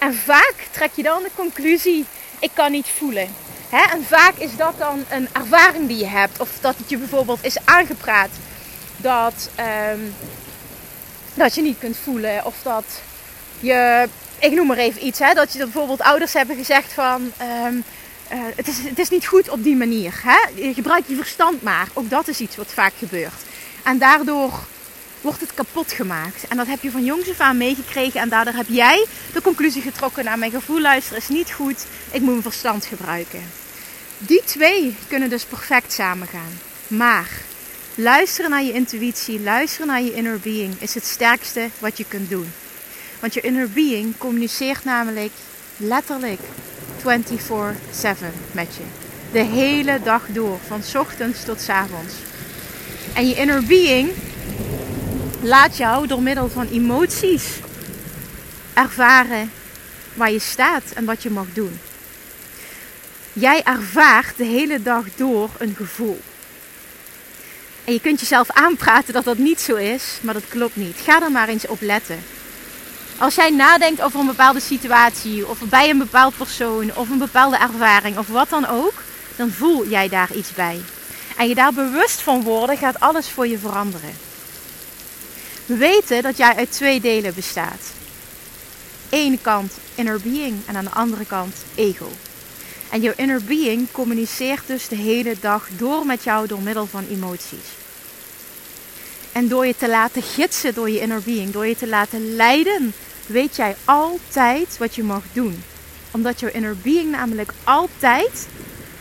En 0.00 0.14
vaak 0.14 0.54
trek 0.70 0.90
je 0.94 1.02
dan 1.02 1.22
de 1.22 1.30
conclusie: 1.34 2.06
ik 2.38 2.50
kan 2.54 2.70
niet 2.70 2.88
voelen. 2.98 3.28
En 3.70 4.04
vaak 4.04 4.34
is 4.36 4.56
dat 4.56 4.78
dan 4.78 5.04
een 5.10 5.28
ervaring 5.32 5.88
die 5.88 5.96
je 5.96 6.06
hebt, 6.06 6.40
of 6.40 6.50
dat 6.60 6.76
het 6.76 6.90
je 6.90 6.96
bijvoorbeeld 6.96 7.44
is 7.44 7.56
aangepraat 7.64 8.30
dat, 8.96 9.50
um, 9.92 10.14
dat 11.34 11.54
je 11.54 11.62
niet 11.62 11.78
kunt 11.78 11.96
voelen, 11.96 12.44
of 12.44 12.54
dat 12.62 12.84
je, 13.60 14.08
ik 14.38 14.52
noem 14.52 14.66
maar 14.66 14.76
even 14.76 15.06
iets, 15.06 15.18
hè, 15.18 15.34
dat 15.34 15.52
je 15.52 15.58
bijvoorbeeld 15.58 16.00
ouders 16.00 16.32
hebben 16.32 16.56
gezegd 16.56 16.92
van. 16.92 17.32
Um, 17.66 17.84
uh, 18.32 18.38
het, 18.56 18.68
is, 18.68 18.78
het 18.78 18.98
is 18.98 19.08
niet 19.08 19.26
goed 19.26 19.48
op 19.48 19.62
die 19.62 19.76
manier. 19.76 20.22
Je 20.54 20.74
gebruikt 20.74 21.08
je 21.08 21.16
verstand 21.16 21.62
maar. 21.62 21.88
Ook 21.92 22.10
dat 22.10 22.28
is 22.28 22.40
iets 22.40 22.56
wat 22.56 22.72
vaak 22.72 22.92
gebeurt. 22.98 23.42
En 23.82 23.98
daardoor 23.98 24.52
wordt 25.20 25.40
het 25.40 25.54
kapot 25.54 25.92
gemaakt. 25.92 26.44
En 26.48 26.56
dat 26.56 26.66
heb 26.66 26.82
je 26.82 26.90
van 26.90 27.04
jongs 27.04 27.30
af 27.30 27.40
aan 27.40 27.56
meegekregen. 27.56 28.20
En 28.20 28.28
daardoor 28.28 28.54
heb 28.54 28.68
jij 28.68 29.06
de 29.32 29.42
conclusie 29.42 29.82
getrokken 29.82 30.24
naar 30.24 30.38
mijn 30.38 30.50
gevoel 30.50 30.80
luisteren 30.80 31.18
is 31.22 31.28
niet 31.28 31.52
goed. 31.52 31.84
Ik 32.10 32.20
moet 32.20 32.30
mijn 32.30 32.42
verstand 32.42 32.84
gebruiken. 32.84 33.42
Die 34.18 34.42
twee 34.44 34.96
kunnen 35.08 35.30
dus 35.30 35.44
perfect 35.44 35.92
samengaan. 35.92 36.58
Maar 36.86 37.30
luisteren 37.94 38.50
naar 38.50 38.62
je 38.62 38.72
intuïtie, 38.72 39.40
luisteren 39.40 39.86
naar 39.86 40.02
je 40.02 40.14
inner 40.14 40.38
being 40.38 40.74
is 40.78 40.94
het 40.94 41.04
sterkste 41.04 41.68
wat 41.78 41.98
je 41.98 42.04
kunt 42.08 42.30
doen. 42.30 42.52
Want 43.20 43.34
je 43.34 43.40
inner 43.40 43.70
being 43.70 44.18
communiceert 44.18 44.84
namelijk 44.84 45.32
letterlijk 45.76 46.40
24/7 46.96 48.32
met 48.52 48.76
je. 48.76 48.82
De 49.32 49.38
hele 49.38 50.00
dag 50.02 50.22
door, 50.28 50.58
van 50.66 50.82
ochtends 51.00 51.44
tot 51.44 51.68
avonds. 51.68 52.14
En 53.14 53.28
je 53.28 53.34
inner 53.34 53.64
being 53.64 54.10
laat 55.42 55.76
jou 55.76 56.06
door 56.06 56.22
middel 56.22 56.48
van 56.48 56.68
emoties 56.68 57.44
ervaren 58.74 59.52
waar 60.14 60.30
je 60.30 60.38
staat 60.38 60.82
en 60.94 61.04
wat 61.04 61.22
je 61.22 61.30
mag 61.30 61.46
doen. 61.52 61.80
Jij 63.32 63.62
ervaart 63.62 64.36
de 64.36 64.44
hele 64.44 64.82
dag 64.82 65.04
door 65.16 65.50
een 65.58 65.74
gevoel. 65.76 66.20
En 67.84 67.92
je 67.92 68.00
kunt 68.00 68.20
jezelf 68.20 68.50
aanpraten 68.50 69.12
dat 69.12 69.24
dat 69.24 69.38
niet 69.38 69.60
zo 69.60 69.74
is, 69.74 70.18
maar 70.22 70.34
dat 70.34 70.48
klopt 70.48 70.76
niet. 70.76 70.96
Ga 71.04 71.22
er 71.22 71.30
maar 71.30 71.48
eens 71.48 71.66
op 71.66 71.80
letten. 71.80 72.22
Als 73.18 73.34
jij 73.34 73.50
nadenkt 73.50 74.02
over 74.02 74.20
een 74.20 74.26
bepaalde 74.26 74.60
situatie, 74.60 75.48
of 75.48 75.58
bij 75.58 75.90
een 75.90 75.98
bepaald 75.98 76.36
persoon, 76.36 76.94
of 76.94 77.10
een 77.10 77.18
bepaalde 77.18 77.56
ervaring, 77.56 78.18
of 78.18 78.26
wat 78.26 78.48
dan 78.48 78.66
ook, 78.66 78.94
dan 79.36 79.50
voel 79.50 79.88
jij 79.88 80.08
daar 80.08 80.32
iets 80.32 80.52
bij. 80.52 80.80
En 81.36 81.48
je 81.48 81.54
daar 81.54 81.72
bewust 81.72 82.20
van 82.20 82.42
worden, 82.42 82.76
gaat 82.76 83.00
alles 83.00 83.28
voor 83.30 83.46
je 83.46 83.58
veranderen. 83.58 84.29
We 85.70 85.76
weten 85.76 86.22
dat 86.22 86.36
jij 86.36 86.54
uit 86.54 86.72
twee 86.72 87.00
delen 87.00 87.34
bestaat. 87.34 87.80
Ene 89.08 89.38
kant 89.38 89.72
inner 89.94 90.20
being 90.20 90.60
en 90.66 90.76
aan 90.76 90.84
de 90.84 90.90
andere 90.90 91.26
kant 91.26 91.54
ego. 91.74 92.08
En 92.90 93.00
jouw 93.00 93.12
inner 93.16 93.44
being 93.44 93.88
communiceert 93.92 94.66
dus 94.66 94.88
de 94.88 94.96
hele 94.96 95.34
dag 95.40 95.68
door 95.76 96.06
met 96.06 96.24
jou 96.24 96.46
door 96.46 96.60
middel 96.60 96.86
van 96.86 97.06
emoties. 97.10 97.68
En 99.32 99.48
door 99.48 99.66
je 99.66 99.76
te 99.76 99.88
laten 99.88 100.22
gidsen 100.22 100.74
door 100.74 100.90
je 100.90 101.00
inner 101.00 101.22
being, 101.22 101.52
door 101.52 101.66
je 101.66 101.76
te 101.76 101.88
laten 101.88 102.34
leiden, 102.34 102.92
weet 103.26 103.56
jij 103.56 103.76
altijd 103.84 104.78
wat 104.78 104.94
je 104.94 105.02
mag 105.02 105.22
doen. 105.32 105.62
Omdat 106.10 106.40
jouw 106.40 106.50
inner 106.50 106.76
being 106.76 107.10
namelijk 107.10 107.52
altijd 107.64 108.48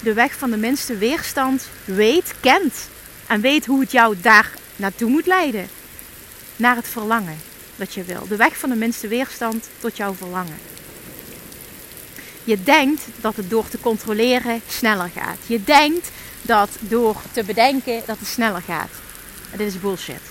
de 0.03 0.13
weg 0.13 0.33
van 0.33 0.49
de 0.49 0.57
minste 0.57 0.97
weerstand 0.97 1.67
weet, 1.85 2.33
kent. 2.39 2.75
En 3.27 3.41
weet 3.41 3.65
hoe 3.65 3.79
het 3.79 3.91
jou 3.91 4.15
daar 4.21 4.51
naartoe 4.75 5.09
moet 5.09 5.25
leiden. 5.25 5.78
Naar 6.59 6.75
het 6.75 6.87
verlangen 6.87 7.37
dat 7.75 7.93
je 7.93 8.03
wil. 8.03 8.27
De 8.27 8.35
weg 8.35 8.57
van 8.57 8.69
de 8.69 8.75
minste 8.75 9.07
weerstand 9.07 9.69
tot 9.79 9.97
jouw 9.97 10.13
verlangen. 10.13 10.57
Je 12.43 12.63
denkt 12.63 13.07
dat 13.21 13.35
het 13.35 13.49
door 13.49 13.69
te 13.69 13.79
controleren 13.79 14.61
sneller 14.67 15.09
gaat. 15.15 15.37
Je 15.47 15.63
denkt 15.63 16.09
dat 16.41 16.69
door 16.79 17.15
te 17.31 17.43
bedenken 17.43 18.01
dat 18.05 18.19
het 18.19 18.27
sneller 18.27 18.61
gaat. 18.61 18.89
Dit 19.51 19.67
is 19.67 19.79
bullshit. 19.79 20.21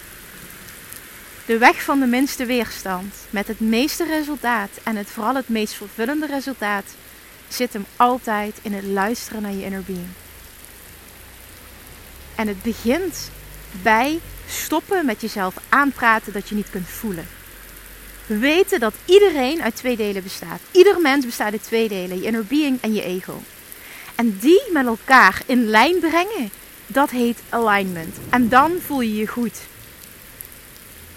De 1.46 1.58
weg 1.58 1.82
van 1.82 2.00
de 2.00 2.06
minste 2.06 2.44
weerstand 2.44 3.14
met 3.30 3.46
het 3.46 3.60
meeste 3.60 4.04
resultaat 4.04 4.70
en 4.82 4.96
het 4.96 5.08
vooral 5.08 5.34
het 5.34 5.48
meest 5.48 5.74
vervullende 5.74 6.26
resultaat 6.26 6.84
zit 7.48 7.72
hem 7.72 7.86
altijd 7.96 8.58
in 8.62 8.72
het 8.72 8.84
luisteren 8.84 9.42
naar 9.42 9.52
je 9.52 9.64
inner 9.64 9.82
being. 9.82 10.08
En 12.34 12.48
het 12.48 12.62
begint 12.62 13.30
bij 13.82 14.20
stoppen 14.48 15.06
met 15.06 15.20
jezelf 15.20 15.54
aanpraten 15.68 16.32
dat 16.32 16.48
je 16.48 16.54
niet 16.54 16.70
kunt 16.70 16.88
voelen. 16.88 17.26
We 18.26 18.38
weten 18.38 18.80
dat 18.80 18.94
iedereen 19.04 19.62
uit 19.62 19.76
twee 19.76 19.96
delen 19.96 20.22
bestaat. 20.22 20.60
Ieder 20.70 21.00
mens 21.00 21.24
bestaat 21.24 21.52
uit 21.52 21.62
twee 21.62 21.88
delen: 21.88 22.18
je 22.18 22.24
inner 22.24 22.44
being 22.44 22.78
en 22.80 22.94
je 22.94 23.02
ego. 23.02 23.42
En 24.14 24.38
die 24.38 24.62
met 24.72 24.86
elkaar 24.86 25.42
in 25.46 25.66
lijn 25.66 25.98
brengen, 25.98 26.50
dat 26.86 27.10
heet 27.10 27.38
alignment. 27.48 28.16
En 28.30 28.48
dan 28.48 28.72
voel 28.86 29.00
je 29.00 29.14
je 29.14 29.26
goed. 29.26 29.58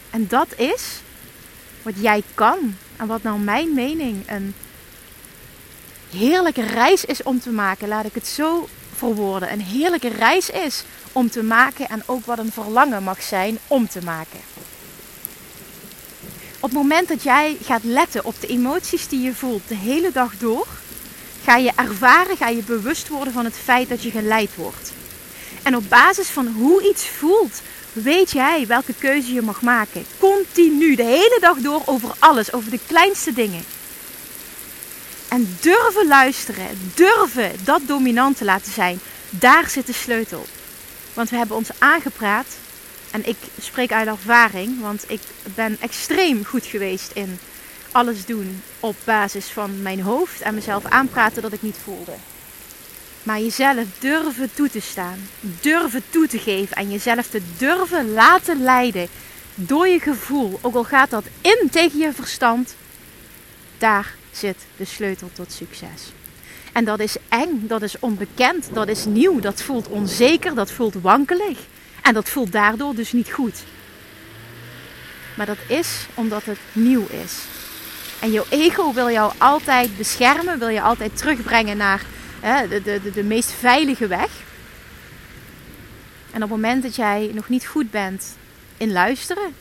En 0.10 0.28
dat 0.28 0.48
is 0.58 1.00
wat 1.82 1.94
jij 1.98 2.24
kan. 2.34 2.76
En 2.96 3.08
wat 3.08 3.24
nou 3.24 3.40
mijn 3.40 3.74
mening 3.74 4.30
een 4.30 4.54
heerlijke 6.12 6.66
reis 6.66 7.06
is 7.06 7.24
om 7.24 7.40
te 7.40 7.50
maken. 7.50 7.88
Laat 7.88 8.06
ik 8.06 8.14
het 8.14 8.28
zo 8.28 8.68
verwoorden. 8.96 9.52
Een 9.52 9.62
heerlijke 9.62 10.10
reis 10.10 10.50
is 10.50 10.84
om 11.12 11.30
te 11.30 11.44
maken. 11.44 11.90
En 11.90 12.04
ook 12.06 12.26
wat 12.26 12.38
een 12.38 12.52
verlangen 12.52 13.04
mag 13.04 13.22
zijn 13.22 13.58
om 13.68 13.88
te 13.88 14.04
maken. 14.04 14.40
Op 16.60 16.70
het 16.70 16.80
moment 16.80 17.08
dat 17.08 17.24
jij 17.24 17.58
gaat 17.64 17.84
letten 17.84 18.26
op 18.26 18.36
de 18.40 18.48
emoties 18.48 19.08
die 19.08 19.22
je 19.22 19.36
voelt 19.36 19.68
de 19.68 19.76
hele 19.76 20.12
dag 20.12 20.34
door, 20.38 20.68
ga 21.44 21.56
je 21.58 21.72
ervaren, 21.76 22.38
ga 22.38 22.48
je 22.48 22.64
bewust 22.64 23.08
worden 23.08 23.34
van 23.34 23.46
het 23.46 23.56
feit 23.64 23.90
dat 23.90 24.04
je 24.04 24.12
geleid 24.12 24.56
wordt. 24.56 24.92
En 25.64 25.76
op 25.76 25.90
basis 25.90 26.28
van 26.28 26.48
hoe 26.48 26.90
iets 26.90 27.08
voelt, 27.08 27.62
weet 27.94 28.32
jij 28.32 28.68
welke 28.68 28.94
keuze 28.94 29.34
je 29.34 29.42
mag 29.42 29.62
maken. 29.62 30.06
Continu, 30.18 30.96
de 30.96 31.04
hele 31.04 31.38
dag 31.42 31.58
door, 31.58 31.82
over 31.86 32.10
alles, 32.20 32.54
over 32.54 32.72
de 32.72 32.80
kleinste 32.88 33.34
dingen. 33.34 33.64
En 35.28 35.58
durven 35.62 36.08
luisteren, 36.08 36.92
durven 36.96 37.52
dat 37.64 37.82
dominant 37.86 38.38
te 38.38 38.46
laten 38.46 38.72
zijn, 38.72 39.00
daar 39.30 39.70
zit 39.70 39.88
de 39.88 39.94
sleutel. 39.94 40.46
Want 41.14 41.30
we 41.30 41.38
hebben 41.38 41.58
ons 41.58 41.70
aangepraat 41.78 42.48
en 43.12 43.28
ik 43.28 43.38
spreek 43.62 43.92
uit 43.92 44.08
ervaring, 44.08 44.82
want 44.82 45.06
ik 45.08 45.22
ben 45.56 45.78
extreem 45.80 46.46
goed 46.46 46.66
geweest 46.66 47.12
in 47.12 47.40
alles 47.92 48.26
doen 48.26 48.64
op 48.80 48.96
basis 49.04 49.46
van 49.46 49.82
mijn 49.82 50.02
hoofd 50.02 50.42
en 50.42 50.54
mezelf 50.54 50.86
aanpraten 50.86 51.42
dat 51.42 51.54
ik 51.54 51.62
niet 51.62 51.78
voelde. 51.84 52.14
Maar 53.24 53.40
jezelf 53.40 53.86
durven 54.00 54.54
toe 54.54 54.70
te 54.70 54.80
staan, 54.80 55.30
durven 55.40 56.04
toe 56.10 56.28
te 56.28 56.40
geven 56.40 56.76
en 56.76 56.92
jezelf 56.92 57.28
te 57.28 57.42
durven 57.58 58.14
laten 58.14 58.64
leiden 58.64 59.08
door 59.56 59.88
je 59.88 60.00
gevoel, 60.00 60.60
ook 60.62 60.76
al 60.76 60.84
gaat 60.84 61.10
dat 61.10 61.26
in 61.42 61.68
tegen 61.72 62.00
je 62.00 62.14
verstand, 62.14 62.76
daar 63.78 64.14
zit 64.32 64.58
de 64.78 64.86
sleutel 64.86 65.30
tot 65.34 65.52
succes. 65.52 66.12
En 66.72 66.86
dat 66.86 67.00
is 67.00 67.16
eng, 67.30 67.68
dat 67.68 67.82
is 67.82 68.00
onbekend, 68.00 68.70
dat 68.74 68.88
is 68.88 69.06
nieuw, 69.06 69.40
dat 69.40 69.62
voelt 69.62 69.88
onzeker, 69.88 70.56
dat 70.56 70.72
voelt 70.72 70.94
wankelig. 70.94 71.60
En 72.02 72.14
dat 72.14 72.30
voelt 72.30 72.52
daardoor 72.52 72.96
dus 72.96 73.12
niet 73.12 73.32
goed. 73.32 73.64
Maar 75.36 75.46
dat 75.46 75.58
is 75.68 76.06
omdat 76.14 76.46
het 76.46 76.60
nieuw 76.72 77.08
is. 77.24 77.38
En 78.20 78.32
jouw 78.32 78.46
ego 78.50 78.94
wil 78.94 79.10
jou 79.10 79.34
altijd 79.38 79.98
beschermen, 79.98 80.60
wil 80.60 80.68
je 80.68 80.82
altijd 80.82 81.18
terugbrengen 81.18 81.78
naar 81.78 82.06
hè, 82.40 82.68
de, 82.68 82.82
de, 82.82 83.12
de 83.12 83.24
meest 83.24 83.52
veilige 83.52 84.08
weg. 84.08 84.30
En 86.32 86.44
op 86.44 86.50
het 86.50 86.50
moment 86.50 86.84
dat 86.84 86.96
jij 86.96 87.32
nog 87.34 87.50
niet 87.50 87.66
goed 87.66 87.92
bent 87.92 88.38
in 88.78 88.92
luisteren, 88.92 89.54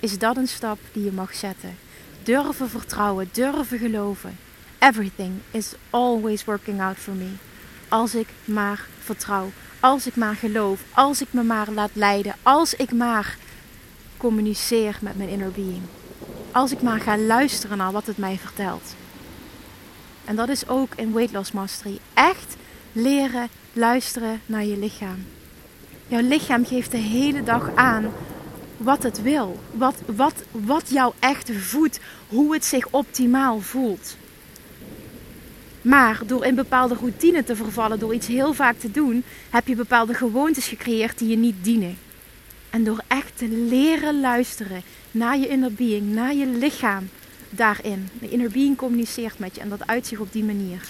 is 0.00 0.18
dat 0.18 0.36
een 0.36 0.48
stap 0.48 0.78
die 0.92 1.04
je 1.04 1.12
mag 1.12 1.34
zetten. 1.34 1.76
durven 2.22 2.70
vertrouwen, 2.70 3.28
durven 3.32 3.78
geloven. 3.78 4.38
Everything 4.80 5.42
is 5.50 5.74
always 5.90 6.44
working 6.44 6.80
out 6.80 6.96
for 6.96 7.14
me. 7.14 7.28
Als 7.88 8.14
ik 8.14 8.28
maar 8.44 8.86
vertrouw, 8.98 9.50
als 9.80 10.06
ik 10.06 10.16
maar 10.16 10.34
geloof, 10.34 10.80
als 10.94 11.20
ik 11.20 11.28
me 11.30 11.42
maar 11.42 11.70
laat 11.70 11.90
leiden, 11.92 12.34
als 12.42 12.74
ik 12.74 12.92
maar 12.92 13.36
communiceer 14.16 14.98
met 15.00 15.16
mijn 15.16 15.28
inner 15.28 15.50
being. 15.50 15.82
Als 16.52 16.72
ik 16.72 16.82
maar 16.82 17.00
ga 17.00 17.18
luisteren 17.18 17.76
naar 17.76 17.92
wat 17.92 18.06
het 18.06 18.16
mij 18.16 18.38
vertelt. 18.38 18.94
En 20.24 20.36
dat 20.36 20.48
is 20.48 20.68
ook 20.68 20.94
in 20.94 21.12
Weight 21.12 21.32
Loss 21.32 21.52
Mastery. 21.52 21.98
Echt 22.14 22.56
leren 22.92 23.48
luisteren 23.72 24.40
naar 24.46 24.64
je 24.64 24.78
lichaam. 24.78 25.26
Jouw 26.06 26.22
lichaam 26.22 26.66
geeft 26.66 26.90
de 26.90 26.96
hele 26.96 27.42
dag 27.42 27.74
aan 27.74 28.12
wat 28.76 29.02
het 29.02 29.22
wil. 29.22 29.60
Wat, 29.72 29.94
wat, 30.06 30.34
wat 30.50 30.88
jou 30.88 31.12
echt 31.18 31.50
voedt. 31.52 32.00
Hoe 32.28 32.52
het 32.52 32.64
zich 32.64 32.86
optimaal 32.90 33.60
voelt. 33.60 34.16
Maar 35.82 36.20
door 36.26 36.44
in 36.44 36.54
bepaalde 36.54 36.94
routine 36.94 37.44
te 37.44 37.56
vervallen, 37.56 37.98
door 37.98 38.14
iets 38.14 38.26
heel 38.26 38.52
vaak 38.52 38.78
te 38.78 38.90
doen, 38.90 39.24
heb 39.50 39.66
je 39.66 39.74
bepaalde 39.74 40.14
gewoontes 40.14 40.68
gecreëerd 40.68 41.18
die 41.18 41.28
je 41.28 41.36
niet 41.36 41.64
dienen. 41.64 41.98
En 42.70 42.84
door 42.84 43.00
echt 43.06 43.38
te 43.38 43.48
leren 43.48 44.20
luisteren 44.20 44.82
naar 45.10 45.38
je 45.38 45.48
inner 45.48 45.72
being, 45.72 46.14
naar 46.14 46.34
je 46.34 46.46
lichaam 46.46 47.08
daarin. 47.50 48.08
De 48.20 48.28
inner 48.28 48.50
being 48.50 48.76
communiceert 48.76 49.38
met 49.38 49.54
je 49.54 49.60
en 49.60 49.68
dat 49.68 49.86
uit 49.86 50.06
zich 50.06 50.18
op 50.18 50.32
die 50.32 50.44
manier. 50.44 50.88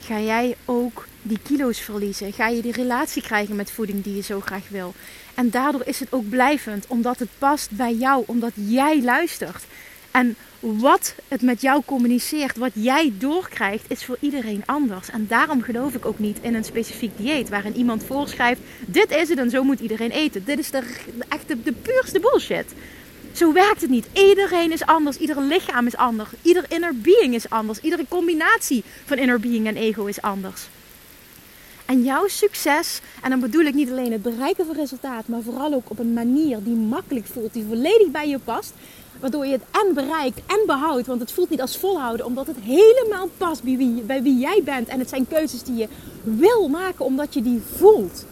Ga 0.00 0.20
jij 0.20 0.56
ook 0.64 1.06
die 1.22 1.38
kilo's 1.42 1.80
verliezen? 1.80 2.32
Ga 2.32 2.48
je 2.48 2.62
die 2.62 2.72
relatie 2.72 3.22
krijgen 3.22 3.56
met 3.56 3.70
voeding 3.70 4.02
die 4.02 4.14
je 4.14 4.22
zo 4.22 4.40
graag 4.40 4.68
wil? 4.68 4.94
En 5.34 5.50
daardoor 5.50 5.82
is 5.84 6.00
het 6.00 6.12
ook 6.12 6.28
blijvend, 6.28 6.84
omdat 6.86 7.18
het 7.18 7.28
past 7.38 7.70
bij 7.70 7.94
jou, 7.94 8.22
omdat 8.26 8.52
jij 8.54 9.02
luistert. 9.02 9.64
En 10.10 10.36
wat 10.60 11.14
het 11.28 11.42
met 11.42 11.60
jou 11.60 11.82
communiceert, 11.84 12.56
wat 12.56 12.70
jij 12.74 13.12
doorkrijgt, 13.18 13.84
is 13.88 14.04
voor 14.04 14.16
iedereen 14.20 14.62
anders. 14.66 15.10
En 15.10 15.26
daarom 15.28 15.62
geloof 15.62 15.94
ik 15.94 16.06
ook 16.06 16.18
niet 16.18 16.38
in 16.40 16.54
een 16.54 16.64
specifiek 16.64 17.16
dieet 17.16 17.48
waarin 17.48 17.76
iemand 17.76 18.04
voorschrijft: 18.04 18.60
dit 18.86 19.10
is 19.10 19.28
het 19.28 19.38
en 19.38 19.50
zo 19.50 19.62
moet 19.62 19.80
iedereen 19.80 20.10
eten. 20.10 20.44
Dit 20.44 20.58
is 20.58 20.70
de, 20.70 20.82
echt 21.28 21.48
de, 21.48 21.72
puurste 21.72 22.20
bullshit. 22.20 22.72
Zo 23.32 23.52
werkt 23.52 23.80
het 23.80 23.90
niet. 23.90 24.06
Iedereen 24.12 24.72
is 24.72 24.86
anders. 24.86 25.16
Ieder 25.16 25.42
lichaam 25.42 25.86
is 25.86 25.96
anders. 25.96 26.28
Ieder 26.42 26.64
inner 26.68 26.96
being 26.96 27.34
is 27.34 27.50
anders. 27.50 27.80
Iedere 27.80 28.04
combinatie 28.08 28.82
van 29.04 29.18
inner 29.18 29.40
being 29.40 29.66
en 29.66 29.76
ego 29.76 30.04
is 30.04 30.22
anders. 30.22 30.68
En 31.88 32.02
jouw 32.02 32.26
succes, 32.26 33.00
en 33.22 33.30
dan 33.30 33.40
bedoel 33.40 33.64
ik 33.64 33.74
niet 33.74 33.90
alleen 33.90 34.12
het 34.12 34.22
bereiken 34.22 34.66
van 34.66 34.74
resultaat, 34.74 35.28
maar 35.28 35.42
vooral 35.42 35.74
ook 35.74 35.90
op 35.90 35.98
een 35.98 36.12
manier 36.12 36.62
die 36.62 36.74
makkelijk 36.74 37.26
voelt, 37.26 37.52
die 37.52 37.64
volledig 37.68 38.10
bij 38.10 38.28
je 38.28 38.38
past. 38.38 38.72
Waardoor 39.20 39.46
je 39.46 39.52
het 39.52 39.62
en 39.70 39.94
bereikt 39.94 40.40
en 40.46 40.60
behoudt. 40.66 41.06
Want 41.06 41.20
het 41.20 41.32
voelt 41.32 41.50
niet 41.50 41.60
als 41.60 41.78
volhouden, 41.78 42.26
omdat 42.26 42.46
het 42.46 42.56
helemaal 42.62 43.28
past 43.36 43.62
bij 43.62 43.76
wie, 43.76 44.02
bij 44.02 44.22
wie 44.22 44.38
jij 44.38 44.60
bent. 44.64 44.88
En 44.88 44.98
het 44.98 45.08
zijn 45.08 45.28
keuzes 45.28 45.62
die 45.62 45.76
je 45.76 45.88
wil 46.22 46.68
maken, 46.68 47.04
omdat 47.04 47.34
je 47.34 47.42
die 47.42 47.62
voelt. 47.76 48.24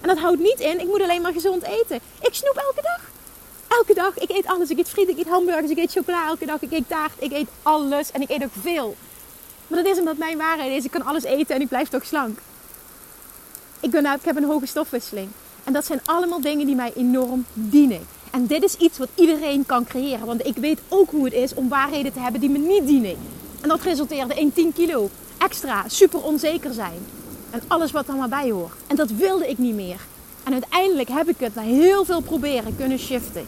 En 0.00 0.08
dat 0.08 0.18
houdt 0.18 0.40
niet 0.40 0.60
in, 0.60 0.80
ik 0.80 0.86
moet 0.86 1.02
alleen 1.02 1.22
maar 1.22 1.32
gezond 1.32 1.62
eten. 1.62 2.00
Ik 2.20 2.34
snoep 2.34 2.56
elke 2.56 2.82
dag. 2.82 3.00
Elke 3.68 3.94
dag. 3.94 4.18
Ik 4.18 4.30
eet 4.30 4.46
alles. 4.46 4.70
Ik 4.70 4.78
eet 4.78 4.88
friet, 4.88 5.08
ik 5.08 5.18
eet 5.18 5.28
hamburgers, 5.28 5.70
ik 5.70 5.78
eet 5.78 5.92
chocola 5.92 6.26
elke 6.26 6.46
dag. 6.46 6.62
Ik 6.62 6.72
eet 6.72 6.88
taart, 6.88 7.12
ik 7.18 7.32
eet 7.32 7.48
alles. 7.62 8.10
En 8.10 8.20
ik 8.20 8.30
eet 8.30 8.44
ook 8.44 8.52
veel. 8.60 8.96
Maar 9.66 9.82
dat 9.82 9.92
is 9.92 9.98
omdat 9.98 10.16
mijn 10.16 10.38
waarheid 10.38 10.72
is, 10.72 10.84
ik 10.84 10.90
kan 10.90 11.04
alles 11.04 11.24
eten 11.24 11.54
en 11.54 11.60
ik 11.60 11.68
blijf 11.68 11.88
toch 11.88 12.04
slank. 12.04 12.38
Ik, 13.80 13.90
ben, 13.90 14.04
ik 14.04 14.24
heb 14.24 14.36
een 14.36 14.44
hoge 14.44 14.66
stofwisseling. 14.66 15.28
En 15.64 15.72
dat 15.72 15.86
zijn 15.86 16.00
allemaal 16.04 16.40
dingen 16.40 16.66
die 16.66 16.74
mij 16.74 16.92
enorm 16.96 17.44
dienen. 17.52 18.06
En 18.30 18.46
dit 18.46 18.62
is 18.62 18.74
iets 18.76 18.98
wat 18.98 19.08
iedereen 19.14 19.66
kan 19.66 19.84
creëren. 19.84 20.26
Want 20.26 20.46
ik 20.46 20.56
weet 20.56 20.80
ook 20.88 21.10
hoe 21.10 21.24
het 21.24 21.32
is 21.32 21.54
om 21.54 21.68
waarheden 21.68 22.12
te 22.12 22.20
hebben 22.20 22.40
die 22.40 22.50
me 22.50 22.58
niet 22.58 22.86
dienen. 22.86 23.16
En 23.60 23.68
dat 23.68 23.82
resulteerde 23.82 24.34
in 24.34 24.52
10 24.52 24.72
kilo 24.72 25.10
extra, 25.38 25.84
super 25.88 26.22
onzeker 26.22 26.72
zijn. 26.72 26.98
En 27.50 27.62
alles 27.66 27.90
wat 27.90 28.08
er 28.08 28.14
maar 28.14 28.28
bij 28.28 28.50
hoort. 28.50 28.72
En 28.86 28.96
dat 28.96 29.10
wilde 29.10 29.48
ik 29.48 29.58
niet 29.58 29.74
meer. 29.74 30.00
En 30.44 30.52
uiteindelijk 30.52 31.08
heb 31.08 31.28
ik 31.28 31.38
het 31.38 31.54
na 31.54 31.62
heel 31.62 32.04
veel 32.04 32.20
proberen 32.20 32.76
kunnen 32.76 32.98
shiften. 32.98 33.46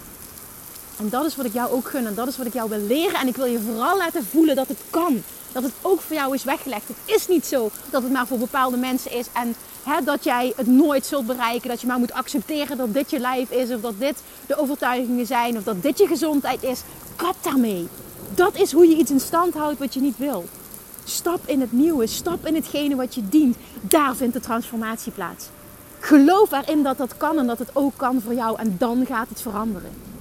En 1.02 1.08
dat 1.08 1.26
is 1.26 1.36
wat 1.36 1.46
ik 1.46 1.52
jou 1.52 1.70
ook 1.70 1.88
gun. 1.88 2.06
En 2.06 2.14
dat 2.14 2.28
is 2.28 2.36
wat 2.36 2.46
ik 2.46 2.52
jou 2.52 2.68
wil 2.68 2.78
leren. 2.78 3.20
En 3.20 3.28
ik 3.28 3.36
wil 3.36 3.44
je 3.44 3.60
vooral 3.60 3.96
laten 3.96 4.24
voelen 4.24 4.56
dat 4.56 4.68
het 4.68 4.78
kan. 4.90 5.22
Dat 5.52 5.62
het 5.62 5.72
ook 5.82 6.00
voor 6.00 6.16
jou 6.16 6.34
is 6.34 6.44
weggelegd. 6.44 6.88
Het 6.88 7.16
is 7.16 7.28
niet 7.28 7.46
zo 7.46 7.70
dat 7.90 8.02
het 8.02 8.12
maar 8.12 8.26
voor 8.26 8.38
bepaalde 8.38 8.76
mensen 8.76 9.12
is. 9.12 9.26
En 9.32 9.54
hè, 9.82 10.04
dat 10.04 10.24
jij 10.24 10.52
het 10.56 10.66
nooit 10.66 11.06
zult 11.06 11.26
bereiken. 11.26 11.68
Dat 11.68 11.80
je 11.80 11.86
maar 11.86 11.98
moet 11.98 12.12
accepteren 12.12 12.76
dat 12.76 12.94
dit 12.94 13.10
je 13.10 13.18
lijf 13.18 13.50
is. 13.50 13.70
Of 13.70 13.80
dat 13.80 13.94
dit 13.98 14.22
de 14.46 14.56
overtuigingen 14.56 15.26
zijn. 15.26 15.56
Of 15.56 15.62
dat 15.62 15.82
dit 15.82 15.98
je 15.98 16.06
gezondheid 16.06 16.62
is. 16.62 16.80
Kap 17.16 17.36
daarmee. 17.40 17.88
Dat 18.34 18.56
is 18.56 18.72
hoe 18.72 18.88
je 18.88 18.96
iets 18.96 19.10
in 19.10 19.20
stand 19.20 19.54
houdt 19.54 19.78
wat 19.78 19.94
je 19.94 20.00
niet 20.00 20.18
wil. 20.18 20.44
Stap 21.04 21.40
in 21.46 21.60
het 21.60 21.72
nieuwe. 21.72 22.06
Stap 22.06 22.46
in 22.46 22.54
hetgene 22.54 22.96
wat 22.96 23.14
je 23.14 23.28
dient. 23.28 23.56
Daar 23.80 24.16
vindt 24.16 24.34
de 24.34 24.40
transformatie 24.40 25.12
plaats. 25.12 25.46
Geloof 26.00 26.52
erin 26.52 26.82
dat 26.82 26.98
dat 26.98 27.16
kan 27.16 27.38
en 27.38 27.46
dat 27.46 27.58
het 27.58 27.70
ook 27.72 27.92
kan 27.96 28.20
voor 28.20 28.34
jou. 28.34 28.58
En 28.58 28.74
dan 28.78 29.06
gaat 29.06 29.28
het 29.28 29.40
veranderen. 29.40 30.11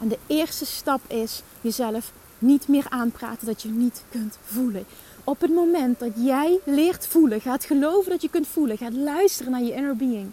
En 0.00 0.08
de 0.08 0.18
eerste 0.26 0.66
stap 0.66 1.00
is 1.06 1.42
jezelf 1.60 2.12
niet 2.38 2.68
meer 2.68 2.86
aanpraten 2.88 3.46
dat 3.46 3.62
je 3.62 3.68
niet 3.68 4.04
kunt 4.10 4.38
voelen. 4.44 4.84
Op 5.24 5.40
het 5.40 5.54
moment 5.54 5.98
dat 5.98 6.12
jij 6.16 6.58
leert 6.64 7.06
voelen, 7.06 7.40
gaat 7.40 7.64
geloven 7.64 8.10
dat 8.10 8.22
je 8.22 8.30
kunt 8.30 8.46
voelen, 8.46 8.78
gaat 8.78 8.92
luisteren 8.92 9.52
naar 9.52 9.62
je 9.62 9.74
inner 9.74 9.96
being, 9.96 10.30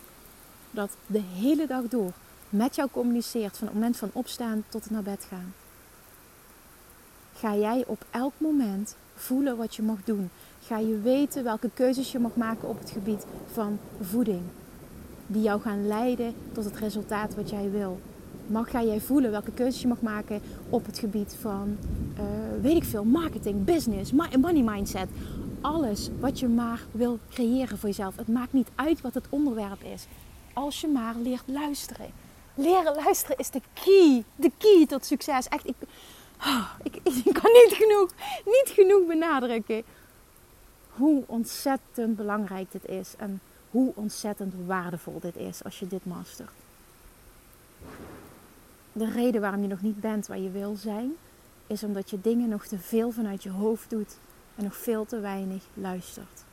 dat 0.72 0.90
de 1.06 1.22
hele 1.34 1.68
dag 1.68 1.84
door 1.84 2.12
met 2.50 2.76
jou 2.76 2.90
communiceert 2.92 3.58
van 3.58 3.68
het 3.68 3.76
moment 3.76 3.98
van 3.98 4.10
opstaan 4.14 4.64
tot 4.70 4.84
het 4.84 4.92
naar 4.92 5.04
bed 5.04 5.26
gaan. 5.30 5.54
Ga 7.34 7.56
jij 7.56 7.84
op 7.88 8.06
elk 8.10 8.34
moment 8.38 8.96
voelen 9.16 9.58
wat 9.58 9.76
je 9.76 9.82
mag 9.82 10.04
doen. 10.04 10.30
Ga 10.66 10.78
je 10.78 11.00
weten 11.02 11.44
welke 11.44 11.70
keuzes 11.74 12.12
je 12.12 12.20
mag 12.20 12.36
maken 12.36 12.68
op 12.68 12.80
het 12.80 12.90
gebied 12.90 13.26
van 13.52 13.80
voeding. 14.02 14.42
Die 15.28 15.42
jou 15.42 15.62
gaan 15.62 15.88
leiden 15.88 16.34
tot 16.52 16.66
het 16.66 16.78
resultaat 16.78 17.36
wat 17.36 17.50
jij 17.50 17.72
wil 17.72 18.00
mag, 18.50 18.70
ga 18.70 18.84
jij 18.84 19.00
voelen 19.00 19.32
welke 19.32 19.52
keuzes 19.52 19.82
je 19.82 19.88
mag 19.88 20.02
maken 20.02 20.42
op 20.70 20.86
het 20.86 21.00
gebied 21.00 21.36
van, 21.42 21.78
uh, 22.14 22.24
weet 22.62 22.76
ik 22.76 22.84
veel, 22.84 23.04
marketing, 23.04 23.64
business, 23.66 24.12
money 24.12 24.64
mindset. 24.64 25.10
Alles 25.62 26.10
wat 26.20 26.40
je 26.40 26.48
maar 26.48 26.82
wil 26.92 27.20
creëren 27.30 27.78
voor 27.78 27.90
jezelf. 27.90 28.16
Het 28.16 28.28
maakt 28.28 28.54
niet 28.54 28.70
uit 28.76 29.02
wat 29.02 29.14
het 29.14 29.26
onderwerp 29.30 29.84
is. 29.84 30.06
Als 30.54 30.82
je 30.82 30.88
maar 30.88 31.16
leert 31.16 31.44
luisteren. 31.46 32.10
Leren 32.56 32.96
luisteren 32.96 33.38
is 33.38 33.50
de 33.50 33.62
key. 33.74 34.24
De 34.36 34.52
key 34.58 34.86
tot 34.88 35.06
succes. 35.06 35.48
Echt, 35.48 35.68
ik, 35.68 35.76
oh, 36.40 36.70
ik, 36.84 36.96
ik 37.26 37.34
kan 37.34 37.52
niet 37.52 37.74
genoeg, 37.74 38.12
niet 38.46 38.70
genoeg 38.74 39.08
benadrukken 39.08 39.84
hoe 40.90 41.24
ontzettend 41.26 42.16
belangrijk 42.16 42.72
dit 42.72 42.86
is. 42.86 43.14
En 43.18 43.42
hoe 43.72 43.92
ontzettend 43.96 44.54
waardevol 44.66 45.20
dit 45.20 45.36
is 45.36 45.64
als 45.64 45.80
je 45.80 45.88
dit 45.88 46.06
mastert 46.06 46.52
de 48.98 49.12
reden 49.12 49.42
waarom 49.42 49.62
je 49.62 49.68
nog 49.68 49.82
niet 49.82 50.00
bent 50.00 50.28
waar 50.28 50.40
je 50.40 50.52
wil 50.52 50.76
zijn, 50.76 51.12
is 51.68 51.84
omdat 51.84 52.10
je 52.10 52.22
dingen 52.22 52.50
nog 52.50 52.66
te 52.66 52.80
veel 52.80 53.12
vanuit 53.12 53.44
je 53.44 53.50
hoofd 53.50 53.90
doet 53.90 54.18
en 54.56 54.64
nog 54.64 54.76
veel 54.76 55.06
te 55.06 55.20
weinig 55.20 55.64
luistert. 55.74 56.46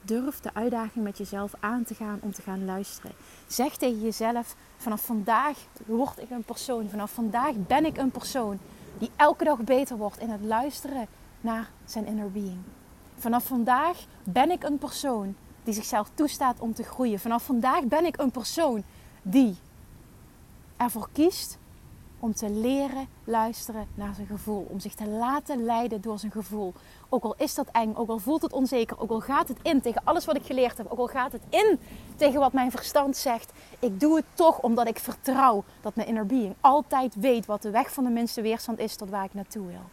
Durf 0.00 0.40
de 0.40 0.54
uitdaging 0.54 1.04
met 1.04 1.18
jezelf 1.18 1.54
aan 1.60 1.84
te 1.84 1.94
gaan 1.94 2.18
om 2.22 2.32
te 2.32 2.42
gaan 2.42 2.64
luisteren. 2.64 3.12
Zeg 3.46 3.76
tegen 3.76 4.00
jezelf: 4.00 4.56
vanaf 4.76 5.04
vandaag 5.04 5.58
word 5.86 6.18
ik 6.18 6.30
een 6.30 6.42
persoon. 6.42 6.88
Vanaf 6.88 7.10
vandaag 7.10 7.54
ben 7.66 7.84
ik 7.84 7.96
een 7.96 8.10
persoon 8.10 8.58
die 8.98 9.10
elke 9.16 9.44
dag 9.44 9.58
beter 9.58 9.96
wordt 9.96 10.18
in 10.18 10.30
het 10.30 10.40
luisteren 10.40 11.06
naar 11.40 11.70
zijn 11.84 12.06
inner 12.06 12.30
being. 12.30 12.60
Vanaf 13.16 13.46
vandaag 13.46 14.04
ben 14.24 14.50
ik 14.50 14.62
een 14.62 14.78
persoon 14.78 15.34
die 15.64 15.74
zichzelf 15.74 16.10
toestaat 16.14 16.60
om 16.60 16.74
te 16.74 16.82
groeien. 16.82 17.20
Vanaf 17.20 17.44
vandaag 17.44 17.84
ben 17.84 18.04
ik 18.04 18.16
een 18.16 18.30
persoon 18.30 18.84
die 19.22 19.56
ervoor 20.76 21.08
kiest 21.12 21.58
om 22.24 22.34
te 22.34 22.50
leren 22.50 23.08
luisteren 23.24 23.86
naar 23.94 24.14
zijn 24.14 24.26
gevoel. 24.26 24.66
Om 24.68 24.80
zich 24.80 24.94
te 24.94 25.08
laten 25.08 25.64
leiden 25.64 26.00
door 26.00 26.18
zijn 26.18 26.32
gevoel. 26.32 26.72
Ook 27.08 27.24
al 27.24 27.34
is 27.36 27.54
dat 27.54 27.68
eng, 27.72 27.94
ook 27.94 28.08
al 28.08 28.18
voelt 28.18 28.42
het 28.42 28.52
onzeker, 28.52 29.00
ook 29.00 29.10
al 29.10 29.20
gaat 29.20 29.48
het 29.48 29.58
in 29.62 29.80
tegen 29.80 30.00
alles 30.04 30.24
wat 30.24 30.36
ik 30.36 30.44
geleerd 30.44 30.78
heb, 30.78 30.90
ook 30.90 30.98
al 30.98 31.06
gaat 31.06 31.32
het 31.32 31.42
in 31.48 31.78
tegen 32.16 32.40
wat 32.40 32.52
mijn 32.52 32.70
verstand 32.70 33.16
zegt. 33.16 33.52
Ik 33.78 34.00
doe 34.00 34.16
het 34.16 34.24
toch 34.34 34.58
omdat 34.58 34.88
ik 34.88 34.98
vertrouw 34.98 35.64
dat 35.80 35.94
mijn 35.94 36.08
inner 36.08 36.26
being 36.26 36.54
altijd 36.60 37.14
weet 37.14 37.46
wat 37.46 37.62
de 37.62 37.70
weg 37.70 37.92
van 37.92 38.04
de 38.04 38.10
minste 38.10 38.42
weerstand 38.42 38.78
is 38.78 38.96
tot 38.96 39.10
waar 39.10 39.24
ik 39.24 39.34
naartoe 39.34 39.66
wil. 39.66 39.84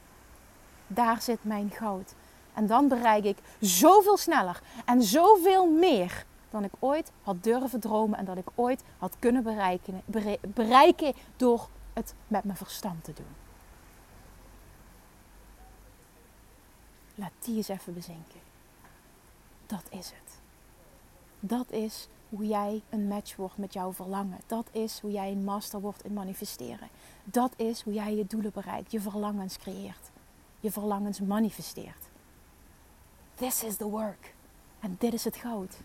Daar 0.87 1.21
zit 1.21 1.39
mijn 1.41 1.71
goud. 1.71 2.13
En 2.53 2.67
dan 2.67 2.87
bereik 2.87 3.23
ik 3.23 3.37
zoveel 3.59 4.17
sneller 4.17 4.61
en 4.85 5.03
zoveel 5.03 5.67
meer 5.67 6.25
dan 6.51 6.63
ik 6.63 6.71
ooit 6.79 7.11
had 7.21 7.43
durven 7.43 7.79
dromen 7.79 8.19
en 8.19 8.25
dat 8.25 8.37
ik 8.37 8.47
ooit 8.55 8.83
had 8.97 9.15
kunnen 9.19 9.43
bereiken, 9.43 10.01
bereiken 10.53 11.13
door 11.35 11.67
het 11.93 12.13
met 12.27 12.43
mijn 12.43 12.57
verstand 12.57 13.03
te 13.03 13.13
doen. 13.13 13.35
Laat 17.15 17.31
die 17.39 17.55
eens 17.55 17.67
even 17.67 17.93
bezinken. 17.93 18.39
Dat 19.65 19.83
is 19.89 20.11
het. 20.11 20.39
Dat 21.39 21.71
is 21.71 22.07
hoe 22.29 22.47
jij 22.47 22.81
een 22.89 23.07
match 23.07 23.35
wordt 23.35 23.57
met 23.57 23.73
jouw 23.73 23.93
verlangen. 23.93 24.39
Dat 24.47 24.67
is 24.71 24.99
hoe 24.99 25.11
jij 25.11 25.31
een 25.31 25.43
master 25.43 25.81
wordt 25.81 26.03
in 26.03 26.13
manifesteren. 26.13 26.89
Dat 27.23 27.53
is 27.55 27.81
hoe 27.81 27.93
jij 27.93 28.15
je 28.15 28.25
doelen 28.25 28.51
bereikt, 28.51 28.91
je 28.91 29.01
verlangens 29.01 29.57
creëert, 29.57 30.09
je 30.59 30.71
verlangens 30.71 31.19
manifesteert. 31.19 32.09
This 33.35 33.63
is 33.63 33.75
the 33.75 33.89
work. 33.89 34.33
En 34.79 34.95
dit 34.99 35.13
is 35.13 35.23
het 35.23 35.35
goud. 35.35 35.77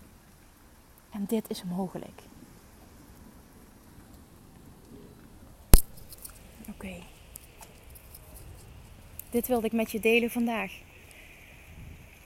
En 1.10 1.24
dit 1.26 1.50
is 1.50 1.64
mogelijk. 1.64 2.20
Oké. 6.68 6.94
Dit 9.30 9.48
wilde 9.48 9.66
ik 9.66 9.72
met 9.72 9.90
je 9.90 10.00
delen 10.00 10.30
vandaag. 10.30 10.72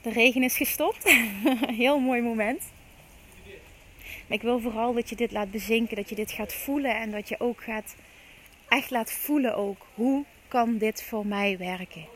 De 0.02 0.10
regen 0.10 0.42
is 0.42 0.56
gestopt. 0.56 1.10
Heel 1.82 1.98
mooi 1.98 2.22
moment. 2.22 2.72
Maar 4.26 4.38
ik 4.38 4.42
wil 4.42 4.60
vooral 4.60 4.94
dat 4.94 5.08
je 5.08 5.16
dit 5.16 5.32
laat 5.32 5.50
bezinken, 5.50 5.96
dat 5.96 6.08
je 6.08 6.14
dit 6.14 6.30
gaat 6.30 6.52
voelen 6.52 7.00
en 7.00 7.10
dat 7.10 7.28
je 7.28 7.40
ook 7.40 7.62
gaat 7.62 7.94
echt 8.68 8.90
laat 8.90 9.12
voelen 9.12 9.56
ook 9.56 9.86
hoe 9.94 10.24
kan 10.48 10.78
dit 10.78 11.02
voor 11.02 11.26
mij 11.26 11.58
werken? 11.58 12.06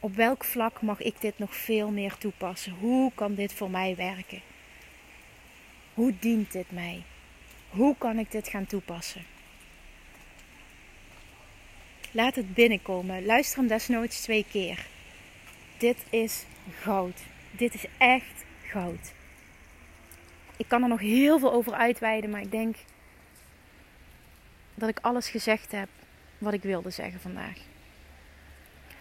Op 0.00 0.14
welk 0.14 0.44
vlak 0.44 0.82
mag 0.82 1.00
ik 1.00 1.20
dit 1.20 1.38
nog 1.38 1.54
veel 1.54 1.90
meer 1.90 2.16
toepassen? 2.18 2.72
Hoe 2.72 3.12
kan 3.14 3.34
dit 3.34 3.52
voor 3.52 3.70
mij 3.70 3.96
werken? 3.96 4.42
Hoe 6.00 6.14
dient 6.18 6.52
dit 6.52 6.70
mij? 6.70 7.02
Hoe 7.70 7.94
kan 7.98 8.18
ik 8.18 8.30
dit 8.30 8.48
gaan 8.48 8.66
toepassen? 8.66 9.22
Laat 12.10 12.34
het 12.34 12.54
binnenkomen. 12.54 13.26
Luister 13.26 13.58
hem 13.58 13.68
desnoods 13.68 14.20
twee 14.20 14.46
keer. 14.50 14.86
Dit 15.78 15.96
is 16.10 16.44
goud. 16.80 17.20
Dit 17.50 17.74
is 17.74 17.84
echt 17.98 18.44
goud. 18.66 19.12
Ik 20.56 20.68
kan 20.68 20.82
er 20.82 20.88
nog 20.88 21.00
heel 21.00 21.38
veel 21.38 21.52
over 21.52 21.72
uitweiden, 21.72 22.30
maar 22.30 22.40
ik 22.40 22.50
denk 22.50 22.76
dat 24.74 24.88
ik 24.88 24.98
alles 25.00 25.28
gezegd 25.28 25.72
heb 25.72 25.88
wat 26.38 26.52
ik 26.52 26.62
wilde 26.62 26.90
zeggen 26.90 27.20
vandaag. 27.20 27.58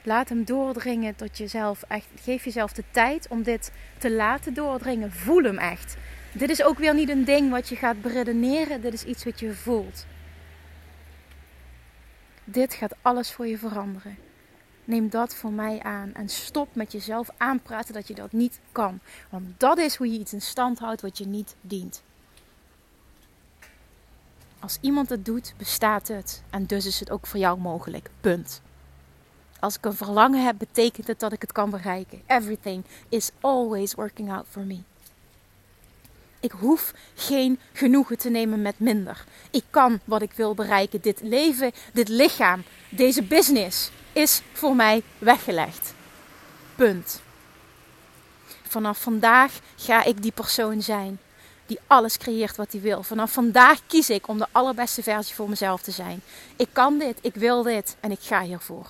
Laat 0.04 0.30
hem 0.30 0.44
doordringen 0.44 1.16
tot 1.16 1.38
jezelf. 1.38 1.84
Echt, 1.88 2.08
geef 2.22 2.44
jezelf 2.44 2.74
de 2.74 2.84
tijd 2.92 3.28
om 3.28 3.44
dit 3.44 3.72
te 3.98 4.12
laten 4.12 4.54
doordringen. 4.54 5.12
Voel 5.12 5.44
hem 5.44 5.58
echt. 5.58 5.98
Dit 6.32 6.50
is 6.50 6.64
ook 6.64 6.78
weer 6.78 6.94
niet 6.94 7.10
een 7.10 7.26
ding 7.26 7.52
wat 7.52 7.70
je 7.70 7.76
gaat 7.76 8.02
beredeneren. 8.02 8.82
Dit 8.82 8.94
is 8.94 9.04
iets 9.04 9.24
wat 9.24 9.40
je 9.40 9.54
voelt. 9.54 10.06
Dit 12.44 12.74
gaat 12.74 12.96
alles 13.02 13.32
voor 13.32 13.48
je 13.48 13.58
veranderen. 13.58 14.18
Neem 14.86 15.10
dat 15.10 15.36
voor 15.36 15.52
mij 15.52 15.80
aan 15.84 16.14
en 16.14 16.30
stop 16.30 16.76
met 16.76 16.92
jezelf 16.92 17.30
aanpraten 17.38 17.94
dat 17.94 18.08
je 18.08 18.14
dat 18.14 18.32
niet 18.32 18.60
kan. 18.72 19.00
Want 19.30 19.60
dat 19.60 19.78
is 19.78 19.96
hoe 19.96 20.12
je 20.12 20.20
iets 20.20 20.34
in 20.34 20.42
stand 20.42 20.80
houdt 20.80 21.02
wat 21.02 21.18
je 21.18 21.28
niet 21.28 21.56
dient. 21.62 22.04
Als 24.60 24.78
iemand 24.82 25.10
het 25.10 25.26
doet, 25.26 25.54
bestaat 25.58 26.08
het. 26.08 26.44
En 26.50 26.66
dus 26.66 26.86
is 26.86 27.00
het 27.00 27.10
ook 27.10 27.28
voor 27.28 27.40
jou 27.40 27.60
mogelijk. 27.60 28.10
Punt. 28.22 28.62
Als 29.60 29.76
ik 29.76 29.86
een 29.86 29.94
verlangen 29.94 30.46
heb, 30.46 30.58
betekent 30.58 31.08
het 31.08 31.20
dat 31.20 31.32
ik 31.32 31.42
het 31.42 31.52
kan 31.52 31.70
bereiken. 31.70 32.22
Everything 32.26 32.86
is 33.10 33.32
always 33.40 33.94
working 33.94 34.32
out 34.32 34.46
for 34.50 34.62
me. 34.62 34.82
Ik 36.40 36.52
hoef 36.52 36.94
geen 37.16 37.60
genoegen 37.74 38.18
te 38.18 38.30
nemen 38.30 38.62
met 38.62 38.80
minder. 38.80 39.24
Ik 39.52 39.64
kan 39.70 40.00
wat 40.04 40.22
ik 40.22 40.32
wil 40.32 40.54
bereiken. 40.54 41.02
Dit 41.02 41.22
leven, 41.22 41.72
dit 41.94 42.08
lichaam, 42.08 42.64
deze 42.90 43.24
business 43.24 43.92
is 44.14 44.42
voor 44.54 44.76
mij 44.76 45.04
weggelegd. 45.18 45.94
Punt. 46.76 47.22
Vanaf 48.68 49.02
vandaag 49.02 49.60
ga 49.76 50.04
ik 50.04 50.22
die 50.22 50.32
persoon 50.32 50.82
zijn 50.82 51.20
die 51.70 51.80
alles 51.88 52.18
creëert 52.18 52.56
wat 52.56 52.72
hij 52.72 52.82
wil. 52.82 53.04
Vanaf 53.04 53.32
vandaag 53.32 53.80
kies 53.88 54.10
ik 54.10 54.28
om 54.28 54.38
de 54.38 54.48
allerbeste 54.52 55.04
versie 55.04 55.36
voor 55.36 55.50
mezelf 55.50 55.82
te 55.82 55.92
zijn. 55.92 56.22
Ik 56.56 56.68
kan 56.72 56.98
dit, 56.98 57.18
ik 57.22 57.36
wil 57.36 57.64
dit 57.64 57.96
en 58.00 58.12
ik 58.12 58.20
ga 58.22 58.42
hiervoor. 58.42 58.86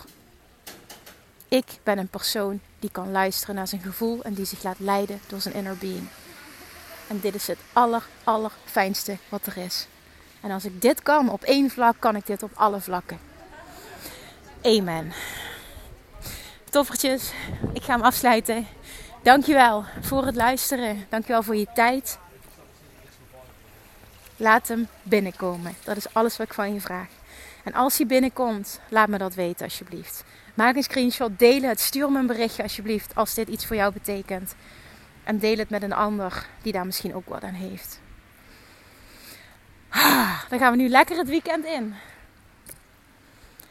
Ik 1.48 1.66
ben 1.84 1.98
een 1.98 2.08
persoon 2.08 2.60
die 2.80 2.90
kan 2.92 3.12
luisteren 3.12 3.56
naar 3.56 3.68
zijn 3.68 3.82
gevoel 3.82 4.24
en 4.24 4.34
die 4.34 4.46
zich 4.46 4.64
laat 4.64 4.80
leiden 4.80 5.20
door 5.28 5.42
zijn 5.42 5.54
inner 5.54 5.78
being. 5.78 6.08
En 7.10 7.20
dit 7.20 7.36
is 7.36 7.48
het 7.48 7.58
aller, 7.74 8.04
allerfijnste 8.24 9.18
wat 9.30 9.46
er 9.46 9.58
is. 9.58 9.88
En 10.42 10.52
als 10.52 10.66
ik 10.66 10.82
dit 10.82 11.04
kan 11.04 11.30
op 11.30 11.44
één 11.44 11.70
vlak, 11.70 11.96
kan 12.00 12.16
ik 12.16 12.26
dit 12.26 12.44
op 12.44 12.52
alle 12.54 12.80
vlakken. 12.80 13.20
Amen. 14.62 15.14
Toffertjes, 16.70 17.32
ik 17.74 17.84
ga 17.84 17.94
hem 17.94 18.02
afsluiten. 18.02 18.68
Dankjewel 19.24 19.86
voor 20.02 20.26
het 20.26 20.36
luisteren. 20.36 21.06
Dankjewel 21.10 21.44
voor 21.44 21.56
je 21.56 21.68
tijd. 21.74 22.18
Laat 24.36 24.68
hem 24.68 24.88
binnenkomen. 25.04 25.76
Dat 25.84 25.98
is 25.98 26.14
alles 26.14 26.38
wat 26.38 26.48
ik 26.48 26.54
van 26.54 26.74
je 26.74 26.82
vraag. 26.82 27.08
En 27.64 27.74
als 27.74 27.98
hij 27.98 28.06
binnenkomt, 28.06 28.80
laat 28.90 29.08
me 29.08 29.18
dat 29.18 29.34
weten 29.34 29.66
alsjeblieft. 29.66 30.24
Maak 30.54 30.76
een 30.76 30.84
screenshot, 30.84 31.40
deel 31.40 31.62
het, 31.62 31.80
stuur 31.80 32.12
me 32.12 32.20
een 32.20 32.28
berichtje 32.28 32.64
alsjeblieft 32.64 33.16
als 33.16 33.34
dit 33.34 33.48
iets 33.48 33.66
voor 33.66 33.76
jou 33.76 33.94
betekent. 33.94 34.56
En 35.30 35.40
deel 35.40 35.58
het 35.58 35.70
met 35.70 35.82
een 35.82 35.94
ander 35.94 36.46
die 36.62 36.74
daar 36.74 36.86
misschien 36.86 37.16
ook 37.16 37.30
wat 37.30 37.44
aan 37.44 37.54
heeft. 37.54 38.00
Ah, 39.90 40.42
dan 40.50 40.60
gaan 40.60 40.72
we 40.72 40.78
nu 40.78 40.90
lekker 40.90 41.18
het 41.18 41.28
weekend 41.28 41.66
in. 41.66 41.96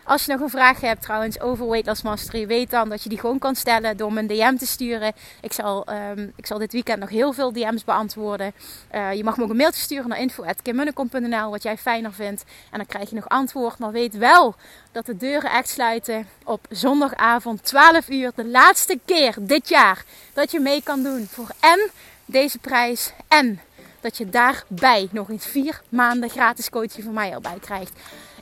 Als 0.08 0.24
je 0.24 0.32
nog 0.32 0.40
een 0.40 0.50
vraag 0.50 0.80
hebt 0.80 1.02
trouwens 1.02 1.40
over 1.40 1.68
Weight 1.68 1.86
Loss 1.86 2.02
Mastery, 2.02 2.46
weet 2.46 2.70
dan 2.70 2.88
dat 2.88 3.02
je 3.02 3.08
die 3.08 3.18
gewoon 3.18 3.38
kan 3.38 3.54
stellen 3.54 3.96
door 3.96 4.12
me 4.12 4.20
een 4.20 4.26
DM 4.26 4.56
te 4.56 4.66
sturen. 4.66 5.12
Ik 5.40 5.52
zal, 5.52 5.86
um, 5.92 6.32
ik 6.36 6.46
zal 6.46 6.58
dit 6.58 6.72
weekend 6.72 6.98
nog 7.00 7.08
heel 7.08 7.32
veel 7.32 7.52
DM's 7.52 7.84
beantwoorden. 7.84 8.52
Uh, 8.94 9.12
je 9.12 9.24
mag 9.24 9.36
me 9.36 9.42
ook 9.42 9.50
een 9.50 9.56
mailtje 9.56 9.80
sturen 9.80 10.08
naar 10.08 10.20
info.kimmunnekom.nl 10.20 11.50
wat 11.50 11.62
jij 11.62 11.76
fijner 11.76 12.12
vindt. 12.12 12.44
En 12.70 12.78
dan 12.78 12.86
krijg 12.86 13.08
je 13.08 13.14
nog 13.14 13.28
antwoord. 13.28 13.78
Maar 13.78 13.92
weet 13.92 14.16
wel 14.16 14.54
dat 14.92 15.06
de 15.06 15.16
deuren 15.16 15.50
echt 15.50 15.68
sluiten 15.68 16.26
op 16.44 16.66
zondagavond 16.70 17.64
12 17.64 18.08
uur. 18.08 18.32
De 18.34 18.46
laatste 18.46 18.98
keer 19.04 19.34
dit 19.40 19.68
jaar 19.68 20.04
dat 20.32 20.50
je 20.50 20.60
mee 20.60 20.82
kan 20.82 21.02
doen 21.02 21.26
voor 21.30 21.48
en 21.60 21.90
deze 22.24 22.58
prijs 22.58 23.12
en 23.28 23.60
dat 24.00 24.16
je 24.16 24.28
daarbij 24.28 25.08
nog 25.10 25.30
eens 25.30 25.46
vier 25.46 25.80
maanden 25.88 26.30
gratis 26.30 26.70
coaching 26.70 27.04
van 27.04 27.14
mij 27.14 27.32
erbij 27.32 27.58
krijgt. 27.60 27.92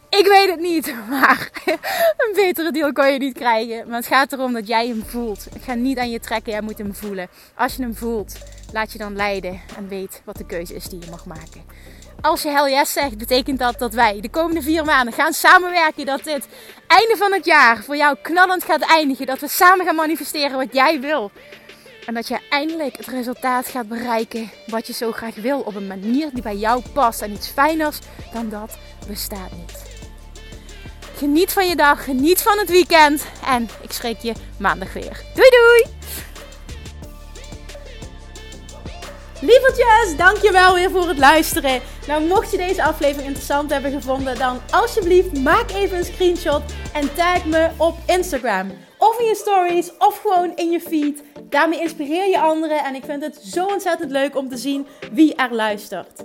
Ik 0.09 0.27
weet 0.27 0.51
het 0.51 0.61
niet, 0.61 0.95
maar 1.11 1.51
een 2.17 2.33
betere 2.35 2.73
deal 2.73 2.93
kan 2.93 3.13
je 3.13 3.19
niet 3.19 3.35
krijgen. 3.35 3.89
Maar 3.89 3.97
het 3.97 4.07
gaat 4.07 4.33
erom 4.33 4.53
dat 4.53 4.67
jij 4.67 4.87
hem 4.87 5.05
voelt. 5.07 5.47
Ik 5.55 5.63
ga 5.63 5.75
niet 5.75 5.99
aan 5.99 6.11
je 6.11 6.21
trekken, 6.21 6.53
jij 6.53 6.61
moet 6.61 6.79
hem 6.79 6.95
voelen. 6.95 7.29
Als 7.55 7.77
je 7.77 7.83
hem 7.83 7.95
voelt, 7.95 8.39
laat 8.73 8.93
je 8.93 8.99
dan 8.99 9.17
leiden 9.17 9.61
en 9.77 9.89
weet 9.89 10.23
wat 10.25 10.37
de 10.37 10.47
keuze 10.47 10.75
is 10.75 10.85
die 10.85 11.01
je 11.01 11.11
mag 11.11 11.27
maken. 11.27 11.65
Als 12.21 12.43
je 12.43 12.49
hell 12.49 12.71
yes 12.71 12.93
zegt, 12.93 13.19
betekent 13.19 13.59
dat 13.59 13.79
dat 13.79 13.95
wij 13.95 14.21
de 14.21 14.31
komende 14.31 14.63
vier 14.63 14.85
maanden 14.85 15.15
gaan 15.15 15.33
samenwerken. 15.33 16.07
Dat 16.07 16.25
dit 16.25 16.47
einde 16.87 17.17
van 17.17 17.33
het 17.33 17.45
jaar 17.45 17.83
voor 17.83 17.97
jou 17.97 18.17
knallend 18.23 18.65
gaat 18.65 18.81
eindigen. 18.81 19.27
Dat 19.27 19.41
we 19.41 19.49
samen 19.49 19.87
gaan 19.87 19.95
manifesteren 19.95 20.57
wat 20.57 20.73
jij 20.73 21.01
wil. 21.01 21.31
En 22.07 22.15
dat 22.15 22.29
je 22.29 22.39
eindelijk 22.51 22.97
het 22.97 23.07
resultaat 23.07 23.67
gaat 23.67 23.89
bereiken 23.89 24.51
wat 24.67 24.87
je 24.87 24.93
zo 24.93 25.13
graag 25.13 25.35
wil. 25.35 25.61
Op 25.61 25.75
een 25.75 25.87
manier 25.87 26.29
die 26.33 26.43
bij 26.43 26.57
jou 26.57 26.83
past. 26.93 27.23
En 27.23 27.33
iets 27.33 27.49
fijners 27.49 27.99
dan 28.33 28.49
dat 28.49 28.79
bestaat 29.09 29.51
niet. 29.53 29.86
Geniet 31.17 31.53
van 31.53 31.69
je 31.69 31.77
dag, 31.77 32.05
geniet 32.05 32.43
van 32.43 32.59
het 32.59 32.71
weekend. 32.71 33.27
En 33.47 33.69
ik 33.83 33.93
spreek 33.93 34.19
je 34.19 34.33
maandag 34.59 34.93
weer. 34.93 35.25
Doei 35.35 35.51
doei! 35.51 35.85
Lievertjes, 39.41 40.17
dankjewel 40.17 40.75
weer 40.75 40.91
voor 40.91 41.09
het 41.09 41.19
luisteren. 41.19 41.81
Nou, 42.07 42.27
mocht 42.27 42.51
je 42.51 42.57
deze 42.57 42.85
aflevering 42.85 43.27
interessant 43.27 43.71
hebben 43.71 43.93
gevonden, 43.93 44.39
dan 44.39 44.61
alsjeblieft 44.71 45.39
maak 45.39 45.71
even 45.71 45.99
een 45.99 46.05
screenshot 46.05 46.63
en 46.93 47.15
tag 47.15 47.45
me 47.45 47.71
op 47.77 47.97
Instagram. 48.07 48.71
Of 48.99 49.19
in 49.19 49.27
je 49.27 49.35
stories, 49.35 49.91
of 49.99 50.21
gewoon 50.21 50.53
in 50.57 50.71
je 50.71 50.81
feed. 50.81 51.23
Daarmee 51.43 51.81
inspireer 51.81 52.29
je 52.29 52.41
anderen 52.41 52.85
en 52.85 52.95
ik 52.95 53.05
vind 53.05 53.23
het 53.23 53.37
zo 53.45 53.67
ontzettend 53.67 54.11
leuk 54.11 54.37
om 54.37 54.49
te 54.49 54.57
zien 54.57 54.87
wie 55.13 55.35
er 55.35 55.55
luistert. 55.55 56.25